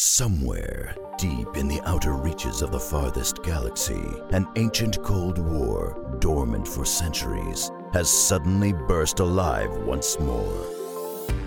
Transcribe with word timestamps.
Somewhere, 0.00 0.94
deep 1.18 1.56
in 1.56 1.66
the 1.66 1.80
outer 1.84 2.12
reaches 2.12 2.62
of 2.62 2.70
the 2.70 2.78
farthest 2.78 3.42
galaxy, 3.42 4.06
an 4.30 4.46
ancient 4.54 5.02
Cold 5.02 5.38
War, 5.38 6.16
dormant 6.20 6.68
for 6.68 6.84
centuries, 6.84 7.72
has 7.92 8.08
suddenly 8.08 8.72
burst 8.72 9.18
alive 9.18 9.72
once 9.78 10.16
more. 10.20 10.54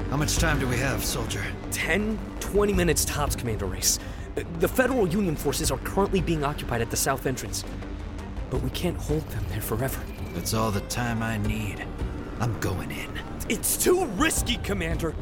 How 0.09 0.17
much 0.17 0.35
time 0.35 0.59
do 0.59 0.67
we 0.67 0.75
have, 0.75 1.01
soldier? 1.01 1.41
10, 1.71 2.19
20 2.41 2.73
minutes 2.73 3.05
tops, 3.05 3.37
Commander 3.37 3.67
Race. 3.67 3.99
Uh, 4.35 4.41
the 4.59 4.67
Federal 4.67 5.07
Union 5.07 5.37
forces 5.37 5.71
are 5.71 5.79
currently 5.85 6.19
being 6.19 6.43
occupied 6.43 6.81
at 6.81 6.91
the 6.91 6.97
south 6.97 7.25
entrance, 7.25 7.63
but 8.49 8.61
we 8.61 8.69
can't 8.71 8.97
hold 8.97 9.25
them 9.29 9.45
there 9.47 9.61
forever. 9.61 10.01
That's 10.33 10.53
all 10.53 10.71
the 10.71 10.81
time 10.81 11.23
I 11.23 11.37
need. 11.37 11.85
I'm 12.41 12.59
going 12.59 12.91
in. 12.91 13.17
It's 13.47 13.77
too 13.77 14.07
risky, 14.07 14.57
Commander. 14.57 15.15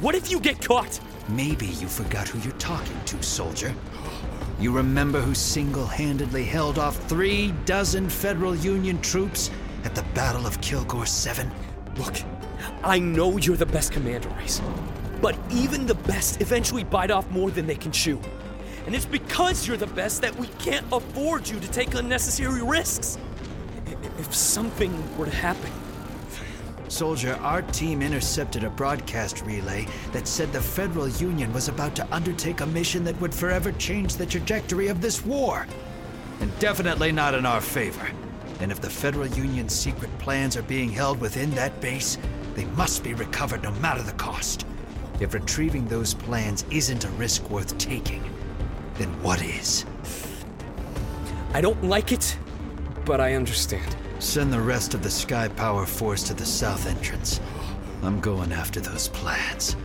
What 0.00 0.16
if 0.16 0.30
you 0.30 0.40
get 0.40 0.60
caught? 0.60 0.98
Maybe 1.28 1.66
you 1.66 1.86
forgot 1.86 2.26
who 2.28 2.40
you're 2.40 2.58
talking 2.58 3.00
to, 3.06 3.22
soldier. 3.22 3.72
You 4.58 4.72
remember 4.72 5.20
who 5.20 5.34
single 5.34 5.86
handedly 5.86 6.44
held 6.44 6.78
off 6.78 6.96
three 7.08 7.52
dozen 7.64 8.08
Federal 8.08 8.56
Union 8.56 9.00
troops 9.00 9.50
at 9.84 9.94
the 9.94 10.02
Battle 10.14 10.46
of 10.46 10.60
Kilgore 10.60 11.06
7? 11.06 11.50
Look, 11.96 12.16
I 12.82 12.98
know 12.98 13.38
you're 13.38 13.56
the 13.56 13.66
best 13.66 13.92
Commander 13.92 14.28
Race, 14.30 14.60
but 15.22 15.38
even 15.50 15.86
the 15.86 15.94
best 15.94 16.40
eventually 16.40 16.82
bite 16.82 17.12
off 17.12 17.30
more 17.30 17.52
than 17.52 17.66
they 17.66 17.76
can 17.76 17.92
chew. 17.92 18.20
And 18.86 18.96
it's 18.96 19.06
because 19.06 19.66
you're 19.66 19.76
the 19.76 19.86
best 19.86 20.20
that 20.22 20.34
we 20.36 20.48
can't 20.58 20.84
afford 20.92 21.48
you 21.48 21.60
to 21.60 21.70
take 21.70 21.94
unnecessary 21.94 22.62
risks. 22.62 23.16
If 24.18 24.34
something 24.34 25.16
were 25.16 25.26
to 25.26 25.34
happen, 25.34 25.70
Soldier, 26.94 27.34
our 27.42 27.60
team 27.60 28.02
intercepted 28.02 28.62
a 28.62 28.70
broadcast 28.70 29.44
relay 29.44 29.84
that 30.12 30.28
said 30.28 30.52
the 30.52 30.60
Federal 30.60 31.08
Union 31.08 31.52
was 31.52 31.66
about 31.66 31.96
to 31.96 32.14
undertake 32.14 32.60
a 32.60 32.66
mission 32.66 33.02
that 33.02 33.20
would 33.20 33.34
forever 33.34 33.72
change 33.72 34.14
the 34.14 34.24
trajectory 34.24 34.86
of 34.86 35.00
this 35.00 35.24
war. 35.24 35.66
And 36.40 36.56
definitely 36.60 37.10
not 37.10 37.34
in 37.34 37.46
our 37.46 37.60
favor. 37.60 38.08
And 38.60 38.70
if 38.70 38.80
the 38.80 38.88
Federal 38.88 39.26
Union's 39.26 39.74
secret 39.74 40.16
plans 40.20 40.56
are 40.56 40.62
being 40.62 40.88
held 40.88 41.20
within 41.20 41.50
that 41.56 41.80
base, 41.80 42.16
they 42.54 42.64
must 42.66 43.02
be 43.02 43.12
recovered 43.14 43.64
no 43.64 43.72
matter 43.72 44.04
the 44.04 44.12
cost. 44.12 44.64
If 45.18 45.34
retrieving 45.34 45.88
those 45.88 46.14
plans 46.14 46.64
isn't 46.70 47.04
a 47.04 47.10
risk 47.10 47.50
worth 47.50 47.76
taking, 47.76 48.22
then 48.98 49.08
what 49.20 49.42
is? 49.42 49.84
I 51.54 51.60
don't 51.60 51.82
like 51.82 52.12
it, 52.12 52.38
but 53.04 53.20
I 53.20 53.34
understand. 53.34 53.96
Send 54.18 54.52
the 54.52 54.60
rest 54.60 54.94
of 54.94 55.02
the 55.02 55.10
Sky 55.10 55.48
Power 55.48 55.86
Force 55.86 56.22
to 56.24 56.34
the 56.34 56.46
south 56.46 56.86
entrance. 56.86 57.40
I'm 58.02 58.20
going 58.20 58.52
after 58.52 58.80
those 58.80 59.08
plans. 59.08 59.76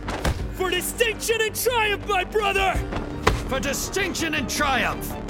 For 0.54 0.70
distinction 0.70 1.40
and 1.40 1.54
triumph, 1.54 2.06
my 2.08 2.24
brother! 2.24 2.74
For 3.48 3.60
distinction 3.60 4.34
and 4.34 4.48
triumph! 4.48 5.29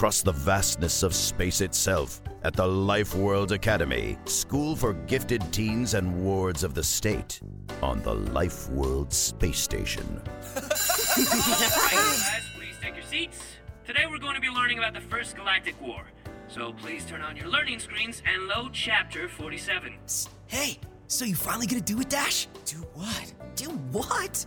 Across 0.00 0.22
the 0.22 0.32
vastness 0.32 1.02
of 1.02 1.14
space 1.14 1.60
itself, 1.60 2.22
at 2.42 2.54
the 2.54 2.66
Life 2.66 3.14
World 3.14 3.52
Academy, 3.52 4.16
school 4.24 4.74
for 4.74 4.94
gifted 4.94 5.42
teens 5.52 5.92
and 5.92 6.24
wards 6.24 6.64
of 6.64 6.72
the 6.72 6.82
state, 6.82 7.42
on 7.82 8.00
the 8.00 8.14
Life 8.14 8.70
World 8.70 9.12
Space 9.12 9.58
Station. 9.58 10.22
Class, 10.54 12.48
please 12.56 12.76
take 12.80 12.94
your 12.94 13.04
seats. 13.04 13.42
Today 13.84 14.06
we're 14.10 14.18
going 14.18 14.36
to 14.36 14.40
be 14.40 14.48
learning 14.48 14.78
about 14.78 14.94
the 14.94 15.02
First 15.02 15.36
Galactic 15.36 15.78
War. 15.82 16.02
So 16.48 16.72
please 16.72 17.04
turn 17.04 17.20
on 17.20 17.36
your 17.36 17.48
learning 17.48 17.78
screens 17.78 18.22
and 18.24 18.48
load 18.48 18.72
chapter 18.72 19.28
47. 19.28 19.92
Hey, 20.46 20.78
so 21.08 21.26
you 21.26 21.34
finally 21.34 21.66
gonna 21.66 21.82
do 21.82 22.00
it, 22.00 22.08
Dash? 22.08 22.48
Do 22.64 22.78
what? 22.94 23.34
Do 23.54 23.68
what? 23.92 24.46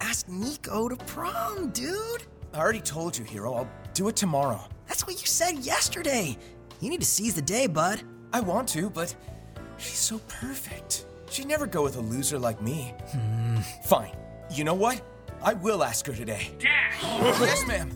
Ask 0.00 0.28
Nico 0.28 0.88
to 0.88 0.94
prom, 0.94 1.70
dude. 1.70 2.22
I 2.54 2.58
already 2.58 2.80
told 2.80 3.18
you, 3.18 3.24
Hero. 3.24 3.54
I'll 3.54 3.68
do 3.94 4.06
it 4.06 4.14
tomorrow. 4.14 4.68
That's 4.92 5.06
what 5.06 5.18
you 5.22 5.26
said 5.26 5.60
yesterday. 5.60 6.36
You 6.80 6.90
need 6.90 7.00
to 7.00 7.06
seize 7.06 7.32
the 7.32 7.40
day, 7.40 7.66
bud. 7.66 8.02
I 8.30 8.40
want 8.40 8.68
to, 8.68 8.90
but 8.90 9.14
she's 9.78 9.96
so 9.96 10.18
perfect. 10.28 11.06
She'd 11.30 11.46
never 11.46 11.66
go 11.66 11.82
with 11.82 11.96
a 11.96 12.00
loser 12.02 12.38
like 12.38 12.60
me. 12.60 12.92
Fine. 13.86 14.14
You 14.50 14.64
know 14.64 14.74
what? 14.74 15.00
I 15.42 15.54
will 15.54 15.82
ask 15.82 16.06
her 16.08 16.12
today. 16.12 16.50
Dash! 16.58 17.02
yes, 17.02 17.66
ma'am. 17.66 17.90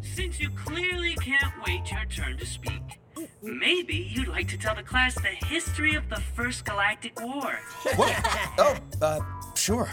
Since 0.00 0.38
you 0.38 0.48
clearly 0.50 1.16
can't 1.16 1.52
wait 1.66 1.90
your 1.90 2.04
turn 2.04 2.38
to 2.38 2.46
speak, 2.46 3.00
maybe 3.42 3.96
you'd 4.14 4.28
like 4.28 4.46
to 4.46 4.56
tell 4.56 4.76
the 4.76 4.84
class 4.84 5.16
the 5.16 5.46
history 5.46 5.96
of 5.96 6.08
the 6.08 6.20
First 6.36 6.64
Galactic 6.64 7.20
War. 7.20 7.58
What? 7.96 8.16
oh, 8.58 8.76
uh, 9.02 9.20
sure. 9.56 9.90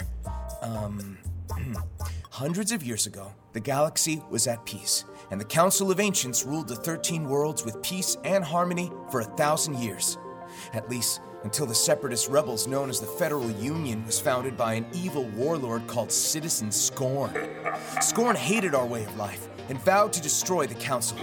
Um, 0.62 1.18
hundreds 2.40 2.72
of 2.72 2.82
years 2.82 3.06
ago, 3.06 3.34
the 3.52 3.60
galaxy 3.60 4.24
was 4.30 4.48
at 4.48 4.66
peace, 4.66 5.04
and 5.30 5.42
the 5.42 5.46
Council 5.60 5.92
of 5.92 6.00
Ancients 6.00 6.46
ruled 6.46 6.70
the 6.70 6.76
13 6.76 7.28
worlds 7.28 7.66
with 7.66 7.82
peace 7.82 8.16
and 8.24 8.46
harmony 8.46 8.90
for 9.12 9.20
a 9.20 9.26
thousand 9.36 9.78
years. 9.80 10.18
At 10.72 10.90
least 10.90 11.20
until 11.44 11.66
the 11.66 11.76
separatist 11.76 12.30
rebels 12.30 12.66
known 12.66 12.90
as 12.90 13.02
the 13.02 13.08
Federal 13.08 13.52
Union 13.52 14.06
was 14.06 14.22
founded 14.22 14.56
by 14.56 14.76
an 14.76 14.86
evil 14.94 15.26
warlord 15.36 15.86
called 15.88 16.14
Citizen 16.14 16.72
Scorn. 16.72 17.34
Scorn 18.00 18.38
hated 18.38 18.74
our 18.74 18.86
way 18.86 19.04
of 19.04 19.18
life 19.18 19.49
and 19.70 19.80
vowed 19.82 20.12
to 20.14 20.22
destroy 20.22 20.68
the 20.68 20.76
Council. 20.76 21.18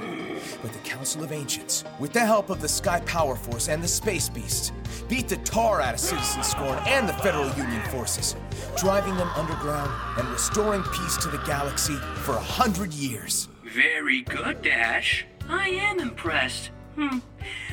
But 0.63 0.73
the 0.73 0.79
Council 0.79 1.23
of 1.23 1.33
Ancients, 1.33 1.85
with 1.99 2.13
the 2.13 2.25
help 2.25 2.49
of 2.49 2.61
the 2.61 2.69
Sky 2.69 3.01
Power 3.01 3.37
Force 3.37 3.69
and 3.69 3.83
the 3.83 3.89
Space 3.89 4.29
Beast, 4.29 4.73
beat 5.09 5.29
the 5.29 5.37
tar 5.39 5.81
out 5.81 5.95
of 5.95 6.01
Citizen 6.01 6.43
Scorn 6.43 6.79
and 6.87 7.09
the 7.09 7.13
Federal 7.15 7.49
Union 7.51 7.83
forces, 7.91 8.37
driving 8.77 9.17
them 9.17 9.29
underground 9.37 9.91
and 10.19 10.29
restoring 10.29 10.83
peace 10.83 11.17
to 11.19 11.29
the 11.29 11.39
galaxy 11.39 11.97
for 12.23 12.33
a 12.33 12.41
hundred 12.41 12.95
years. 12.95 13.49
Very 13.65 14.23
good, 14.23 14.63
Dash. 14.63 15.27
I 15.49 15.69
am 15.69 16.01
impressed. 16.01 16.71
Hmm. 16.95 17.19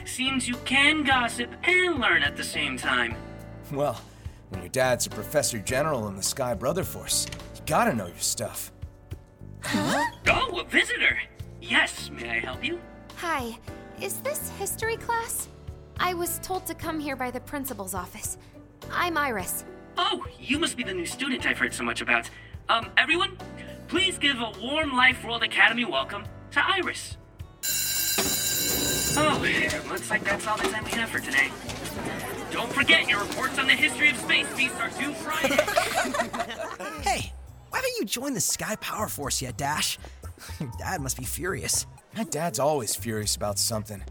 Seems 0.06 0.48
you 0.48 0.56
can 0.66 1.04
gossip 1.04 1.50
and 1.64 2.00
learn 2.00 2.24
at 2.24 2.36
the 2.36 2.44
same 2.44 2.78
time. 2.78 3.16
Well, 3.72 4.02
when 4.50 4.62
your 4.62 4.70
dad's 4.70 5.08
a 5.08 5.10
professor 5.10 5.60
general 5.60 6.08
in 6.10 6.18
the 6.18 6.24
Sky 6.24 6.54
Brother 6.54 6.84
Force, 6.84 7.26
you 7.56 7.62
gotta 7.66 7.94
know 7.94 8.08
your 8.08 8.18
stuff. 8.18 8.73
Oh, 9.66 10.60
a 10.60 10.64
visitor! 10.66 11.18
Yes, 11.62 12.10
may 12.10 12.30
I 12.30 12.40
help 12.40 12.64
you? 12.64 12.80
Hi, 13.18 13.58
is 14.02 14.18
this 14.20 14.50
history 14.60 14.98
class? 14.98 15.48
I 16.00 16.14
was 16.14 16.40
told 16.40 16.66
to 16.68 16.74
come 16.74 17.00
here 17.00 17.16
by 17.16 17.32
the 17.32 17.40
principal's 17.40 17.94
office. 17.94 18.38
I'm 18.92 19.18
Iris. 19.18 19.64
Oh, 19.98 20.26
you 20.40 20.60
must 20.60 20.76
be 20.76 20.84
the 20.84 20.94
new 20.94 21.06
student 21.06 21.46
I've 21.46 21.58
heard 21.58 21.74
so 21.74 21.84
much 21.84 22.02
about. 22.02 22.30
Um, 22.70 22.90
everyone, 22.98 23.38
please 23.88 24.18
give 24.18 24.38
a 24.40 24.52
warm 24.62 24.94
Life 24.96 25.24
World 25.24 25.44
Academy 25.44 25.86
welcome 25.86 26.26
to 26.52 26.66
Iris. 26.66 27.18
Oh, 29.16 29.40
looks 29.90 30.10
like 30.10 30.24
that's 30.24 30.48
all 30.48 30.58
the 30.58 30.64
time 30.64 30.84
we 30.86 30.92
have 30.92 31.10
for 31.10 31.20
today. 31.20 31.52
Don't 32.52 32.72
forget 32.72 33.08
your 33.08 33.22
reports 33.22 33.58
on 33.60 33.68
the 33.68 33.74
history 33.74 34.10
of 34.10 34.18
space 34.18 34.48
beasts 34.56 34.80
are 34.80 34.90
due 34.90 35.14
Friday. 35.14 35.58
Hey, 37.04 37.33
why 37.33 37.33
haven't 37.84 38.00
you 38.00 38.06
joined 38.06 38.36
the 38.36 38.42
Sky 38.42 38.78
Power 38.78 39.10
Force 39.10 39.42
yet, 39.42 39.58
Dash? 39.58 40.00
Your 40.60 40.72
dad 40.80 41.02
must 41.02 41.18
be 41.18 41.26
furious. 41.26 41.86
My 42.16 42.24
dad's 42.24 42.58
always 42.58 42.96
furious 42.96 43.36
about 43.36 43.60
something. 43.60 44.02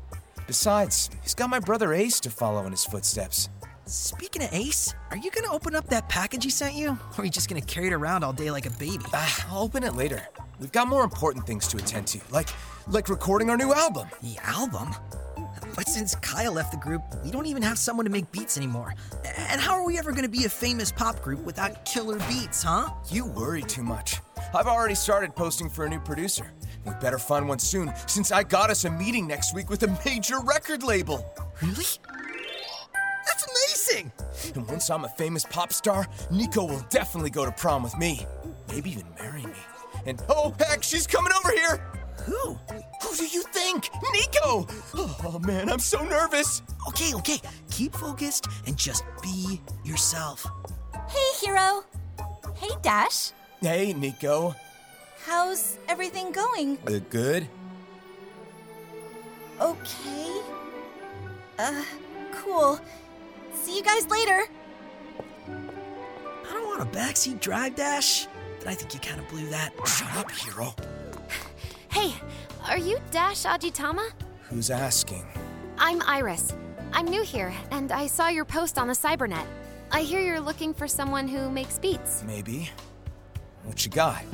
Besides, 0.47 1.09
he's 1.23 1.35
got 1.35 1.49
my 1.49 1.59
brother 1.59 1.95
Ace 1.95 2.21
to 2.21 2.31
follow 2.31 2.67
in 2.67 2.73
his 2.73 2.85
footsteps. 2.85 3.49
Speaking 3.87 4.43
of 4.43 4.53
Ace, 4.53 4.95
are 5.11 5.17
you 5.17 5.31
gonna 5.31 5.51
open 5.51 5.75
up 5.75 5.87
that 5.89 6.09
package 6.11 6.45
he 6.45 6.51
sent 6.51 6.75
you? 6.75 6.91
Or 6.91 7.23
are 7.23 7.25
you 7.25 7.31
just 7.31 7.49
gonna 7.49 7.63
carry 7.63 7.87
it 7.87 7.93
around 7.95 8.25
all 8.25 8.35
day 8.35 8.51
like 8.51 8.67
a 8.67 8.71
baby? 8.73 9.05
Ah, 9.15 9.47
I'll 9.51 9.63
open 9.63 9.85
it 9.85 9.95
later. 9.95 10.23
We've 10.61 10.73
got 10.73 10.87
more 10.87 11.03
important 11.03 11.47
things 11.47 11.67
to 11.69 11.79
attend 11.79 12.09
to, 12.09 12.21
like 12.31 12.49
like 12.89 13.09
recording 13.09 13.49
our 13.49 13.57
new 13.57 13.73
album. 13.73 14.09
The 14.23 14.37
album? 14.45 14.95
But 15.75 15.89
since 15.89 16.15
Kyle 16.17 16.53
left 16.53 16.71
the 16.71 16.79
group, 16.79 17.03
we 17.25 17.31
don't 17.31 17.47
even 17.47 17.63
have 17.63 17.79
someone 17.79 18.05
to 18.05 18.13
make 18.13 18.31
beats 18.31 18.57
anymore. 18.57 18.95
And 19.25 19.61
how 19.61 19.75
are 19.75 19.85
we 19.85 19.99
ever 19.99 20.13
gonna 20.13 20.29
be 20.29 20.45
a 20.45 20.49
famous 20.49 20.93
pop 20.93 21.21
group 21.23 21.41
without 21.45 21.85
killer 21.85 22.19
beats, 22.29 22.63
huh? 22.63 22.91
You 23.11 23.27
worry 23.27 23.63
too 23.63 23.83
much. 23.83 24.21
I've 24.55 24.67
already 24.67 24.95
started 24.95 25.35
posting 25.35 25.71
for 25.71 25.87
a 25.87 25.89
new 25.89 26.01
producer. 26.01 26.53
We 26.85 26.93
better 27.01 27.19
find 27.19 27.49
one 27.49 27.59
soon, 27.59 27.93
since 28.07 28.33
I 28.33 28.43
got 28.43 28.69
us 28.71 28.85
a 28.85 28.91
meeting 28.91 29.27
next 29.27 29.55
week 29.55 29.71
with 29.71 29.83
a 29.85 29.99
major 30.05 30.41
record 30.41 30.83
label. 30.83 31.25
Really? 31.63 31.87
That's 33.25 33.47
amazing! 33.47 34.13
And 34.55 34.69
once 34.69 34.91
I'm 34.91 35.05
a 35.05 35.09
famous 35.11 35.45
pop 35.45 35.73
star, 35.73 36.07
Nico 36.31 36.65
will 36.65 36.85
definitely 36.91 37.31
go 37.31 37.45
to 37.45 37.53
prom 37.53 37.83
with 37.83 37.97
me. 37.97 38.27
Maybe 38.69 38.91
even 38.91 39.07
marry 39.19 39.47
me. 39.47 39.53
And 40.07 40.21
oh 40.29 40.55
heck, 40.59 40.83
she's 40.83 41.07
coming 41.07 41.33
over 41.33 41.51
here! 41.53 42.02
Who? 42.21 42.59
Who 43.03 43.17
do 43.17 43.27
you 43.27 43.43
think? 43.53 43.89
Nico! 44.13 44.67
Oh 44.95 45.41
man, 45.45 45.71
I'm 45.71 45.79
so 45.79 46.05
nervous. 46.05 46.63
Okay, 46.89 47.15
okay. 47.15 47.39
Keep 47.71 47.95
focused 47.95 48.47
and 48.67 48.77
just 48.77 49.05
be 49.23 49.61
yourself. 49.85 50.47
Hey, 51.09 51.47
Hero. 51.47 51.85
Hey, 52.57 52.71
Dash. 52.83 53.33
Hey, 53.61 53.93
Nico. 53.93 54.55
How's 55.25 55.79
everything 55.89 56.33
going? 56.33 56.79
Uh, 56.87 57.01
good? 57.11 57.49
Okay. 59.61 60.41
Uh, 61.59 61.83
cool. 62.33 62.81
See 63.55 63.77
you 63.77 63.83
guys 63.83 64.07
later. 64.09 64.45
I 65.49 66.53
don't 66.53 66.67
want 66.67 66.83
a 66.83 66.97
backseat 66.97 67.41
drive, 67.41 67.77
Dash, 67.77 68.27
but 68.59 68.69
I 68.69 68.75
think 68.75 68.95
you 68.95 69.01
kind 69.01 69.21
of 69.21 69.29
blew 69.29 69.49
that. 69.51 69.73
Shut 69.87 70.13
up, 70.17 70.31
hero. 70.31 70.75
Hey, 71.93 72.15
are 72.69 72.79
you 72.79 72.99
Dash 73.11 73.43
Ajitama? 73.43 74.11
Who's 74.49 74.71
asking? 74.71 75.27
I'm 75.77 76.01
Iris. 76.07 76.55
I'm 76.95 77.05
new 77.05 77.23
here, 77.23 77.53
and 77.71 77.93
I 77.93 78.07
saw 78.07 78.29
your 78.29 78.47
post 78.47 78.79
on 78.79 78.89
the 78.89 78.95
Cybernet. 78.95 79.45
I 79.91 80.01
hear 80.01 80.23
you're 80.23 80.41
looking 80.41 80.73
for 80.73 80.89
someone 80.89 81.29
who 81.29 81.51
makes 81.51 81.79
beats. 81.79 82.25
Maybe. 82.27 82.71
What 83.65 83.85
you 83.85 83.91
got? 83.91 84.25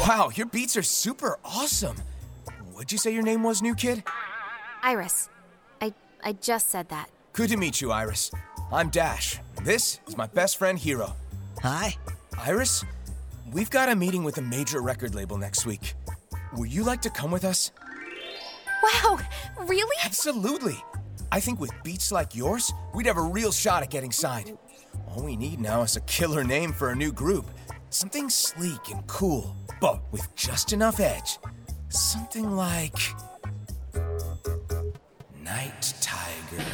Wow, 0.00 0.30
your 0.34 0.46
beats 0.46 0.76
are 0.76 0.82
super 0.82 1.38
awesome. 1.44 1.96
What'd 2.72 2.90
you 2.90 2.98
say 2.98 3.14
your 3.14 3.22
name 3.22 3.44
was, 3.44 3.62
new 3.62 3.76
kid? 3.76 4.02
Iris. 4.82 5.28
I 5.80 5.94
I 6.24 6.32
just 6.32 6.70
said 6.70 6.88
that. 6.88 7.10
Good 7.32 7.50
to 7.50 7.56
meet 7.56 7.80
you, 7.80 7.92
Iris. 7.92 8.32
I'm 8.72 8.88
Dash. 8.90 9.40
and 9.56 9.66
This 9.66 10.00
is 10.06 10.16
my 10.16 10.26
best 10.26 10.56
friend, 10.56 10.78
Hero. 10.78 11.14
Hi. 11.62 11.96
Iris, 12.38 12.84
we've 13.52 13.70
got 13.70 13.88
a 13.88 13.96
meeting 13.96 14.22
with 14.22 14.38
a 14.38 14.42
major 14.42 14.80
record 14.80 15.14
label 15.14 15.36
next 15.36 15.66
week. 15.66 15.94
Would 16.56 16.72
you 16.72 16.84
like 16.84 17.02
to 17.02 17.10
come 17.10 17.30
with 17.30 17.44
us? 17.44 17.72
Wow, 18.82 19.18
really? 19.66 19.96
Absolutely. 20.04 20.76
I 21.32 21.40
think 21.40 21.60
with 21.60 21.72
beats 21.82 22.10
like 22.12 22.34
yours, 22.34 22.72
we'd 22.94 23.06
have 23.06 23.18
a 23.18 23.22
real 23.22 23.52
shot 23.52 23.82
at 23.82 23.90
getting 23.90 24.12
signed. 24.12 24.56
All 25.08 25.24
we 25.24 25.36
need 25.36 25.60
now 25.60 25.82
is 25.82 25.96
a 25.96 26.00
killer 26.02 26.44
name 26.44 26.72
for 26.72 26.90
a 26.90 26.96
new 26.96 27.12
group. 27.12 27.46
Something 27.90 28.30
sleek 28.30 28.90
and 28.90 29.04
cool, 29.08 29.54
but 29.80 30.00
with 30.12 30.32
just 30.36 30.72
enough 30.72 31.00
edge. 31.00 31.38
Something 31.88 32.52
like. 32.52 32.98
Night 35.42 35.92
Tiger. 36.00 36.64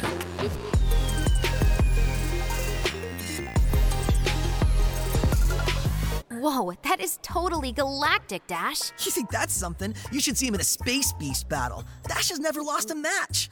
Whoa, 6.39 6.73
that 6.83 6.99
is 6.99 7.19
totally 7.21 7.71
galactic, 7.71 8.45
Dash. 8.47 8.91
You 9.03 9.11
think 9.11 9.29
that's 9.29 9.53
something? 9.53 9.93
You 10.11 10.19
should 10.19 10.37
see 10.37 10.47
him 10.47 10.55
in 10.55 10.61
a 10.61 10.63
Space 10.63 11.13
Beast 11.13 11.49
battle. 11.49 11.83
Dash 12.07 12.29
has 12.29 12.39
never 12.39 12.61
lost 12.61 12.91
a 12.91 12.95
match. 12.95 13.49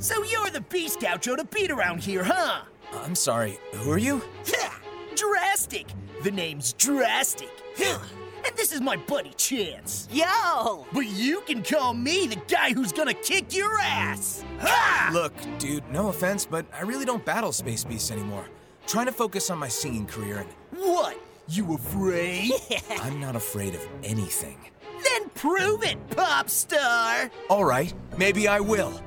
So 0.00 0.22
you're 0.22 0.50
the 0.50 0.60
Beast 0.68 1.00
Gaucho 1.00 1.36
to 1.36 1.44
beat 1.44 1.70
around 1.70 2.00
here, 2.00 2.22
huh? 2.22 2.62
I'm 2.94 3.14
sorry, 3.14 3.58
who 3.72 3.90
are 3.90 3.98
you? 3.98 4.22
Yeah, 4.46 4.72
Drastic. 5.16 5.88
The 6.22 6.30
name's 6.30 6.72
Drastic. 6.74 7.50
And 7.78 8.56
this 8.56 8.70
is 8.72 8.80
my 8.80 8.96
buddy 8.96 9.32
Chance. 9.36 10.08
Yo! 10.12 10.86
But 10.92 11.06
you 11.06 11.40
can 11.40 11.64
call 11.64 11.94
me 11.94 12.28
the 12.28 12.40
guy 12.46 12.72
who's 12.72 12.92
gonna 12.92 13.14
kick 13.14 13.52
your 13.54 13.76
ass. 13.80 14.44
Ha! 14.60 15.10
Look, 15.12 15.32
dude, 15.58 15.82
no 15.90 16.08
offense, 16.08 16.46
but 16.46 16.66
I 16.72 16.82
really 16.82 17.04
don't 17.04 17.24
battle 17.24 17.50
Space 17.52 17.82
Beasts 17.82 18.12
anymore. 18.12 18.46
trying 18.86 19.06
to 19.06 19.12
focus 19.12 19.50
on 19.50 19.58
my 19.58 19.66
singing 19.68 20.06
career, 20.06 20.38
and 20.38 20.48
What? 20.76 21.18
You 21.48 21.74
afraid? 21.74 22.52
I'm 23.00 23.20
not 23.20 23.36
afraid 23.36 23.74
of 23.74 23.86
anything. 24.02 24.58
then 25.04 25.28
prove 25.30 25.82
it, 25.82 25.96
pop 26.10 26.48
star. 26.50 27.30
All 27.48 27.64
right, 27.64 27.92
maybe 28.18 28.48
I 28.48 28.60
will. 28.60 29.00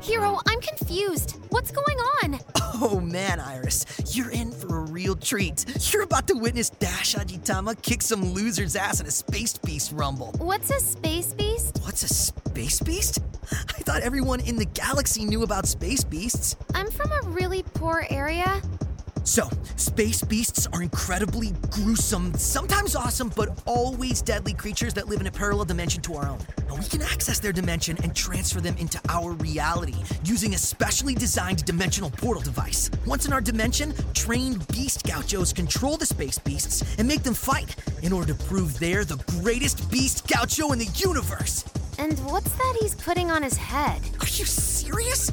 Hero, 0.00 0.40
I'm 0.48 0.60
confused. 0.60 1.38
What's 1.50 1.70
going 1.70 1.96
on? 2.22 2.40
Oh 2.74 2.98
man, 3.00 3.38
Iris, 3.38 3.84
you're 4.16 4.30
in 4.30 4.50
for 4.50 4.78
a 4.78 4.80
real 4.90 5.14
treat. 5.14 5.64
You're 5.92 6.02
about 6.02 6.26
to 6.28 6.34
witness 6.34 6.70
Dash 6.70 7.14
Ajitama 7.14 7.80
kick 7.82 8.02
some 8.02 8.34
loser's 8.34 8.74
ass 8.74 9.00
in 9.00 9.06
a 9.06 9.10
Space 9.10 9.56
Beast 9.58 9.92
rumble. 9.92 10.32
What's 10.38 10.70
a 10.70 10.80
space 10.80 11.32
beast? 11.34 11.78
What's 11.84 12.02
a 12.02 12.08
Space 12.08 12.80
Beast? 12.80 13.20
I 13.52 13.82
thought 13.82 14.02
everyone 14.02 14.40
in 14.40 14.56
the 14.56 14.64
galaxy 14.64 15.24
knew 15.24 15.42
about 15.42 15.66
Space 15.66 16.02
Beasts. 16.02 16.56
I'm 16.74 16.90
from 16.90 17.12
a 17.12 17.20
really 17.28 17.62
poor 17.74 18.04
area. 18.10 18.60
So, 19.24 19.48
space 19.76 20.22
beasts 20.24 20.66
are 20.72 20.82
incredibly 20.82 21.52
gruesome, 21.70 22.34
sometimes 22.34 22.96
awesome, 22.96 23.32
but 23.36 23.62
always 23.66 24.20
deadly 24.20 24.52
creatures 24.52 24.94
that 24.94 25.06
live 25.06 25.20
in 25.20 25.28
a 25.28 25.30
parallel 25.30 25.64
dimension 25.64 26.02
to 26.02 26.14
our 26.14 26.28
own. 26.28 26.38
And 26.58 26.78
we 26.78 26.84
can 26.86 27.02
access 27.02 27.38
their 27.38 27.52
dimension 27.52 27.96
and 28.02 28.16
transfer 28.16 28.60
them 28.60 28.76
into 28.78 29.00
our 29.08 29.32
reality 29.34 29.94
using 30.24 30.54
a 30.54 30.58
specially 30.58 31.14
designed 31.14 31.64
dimensional 31.64 32.10
portal 32.10 32.42
device. 32.42 32.90
Once 33.06 33.24
in 33.24 33.32
our 33.32 33.40
dimension, 33.40 33.94
trained 34.12 34.66
beast 34.68 35.04
gauchos 35.04 35.52
control 35.52 35.96
the 35.96 36.06
space 36.06 36.38
beasts 36.38 36.82
and 36.98 37.06
make 37.06 37.22
them 37.22 37.34
fight 37.34 37.76
in 38.02 38.12
order 38.12 38.34
to 38.34 38.44
prove 38.46 38.76
they're 38.80 39.04
the 39.04 39.22
greatest 39.40 39.88
beast 39.90 40.26
gaucho 40.26 40.72
in 40.72 40.80
the 40.80 40.90
universe. 40.96 41.64
And 41.98 42.18
what's 42.24 42.50
that 42.50 42.76
he's 42.80 42.96
putting 42.96 43.30
on 43.30 43.44
his 43.44 43.56
head? 43.56 44.00
Are 44.20 44.26
you 44.26 44.44
serious? 44.46 45.30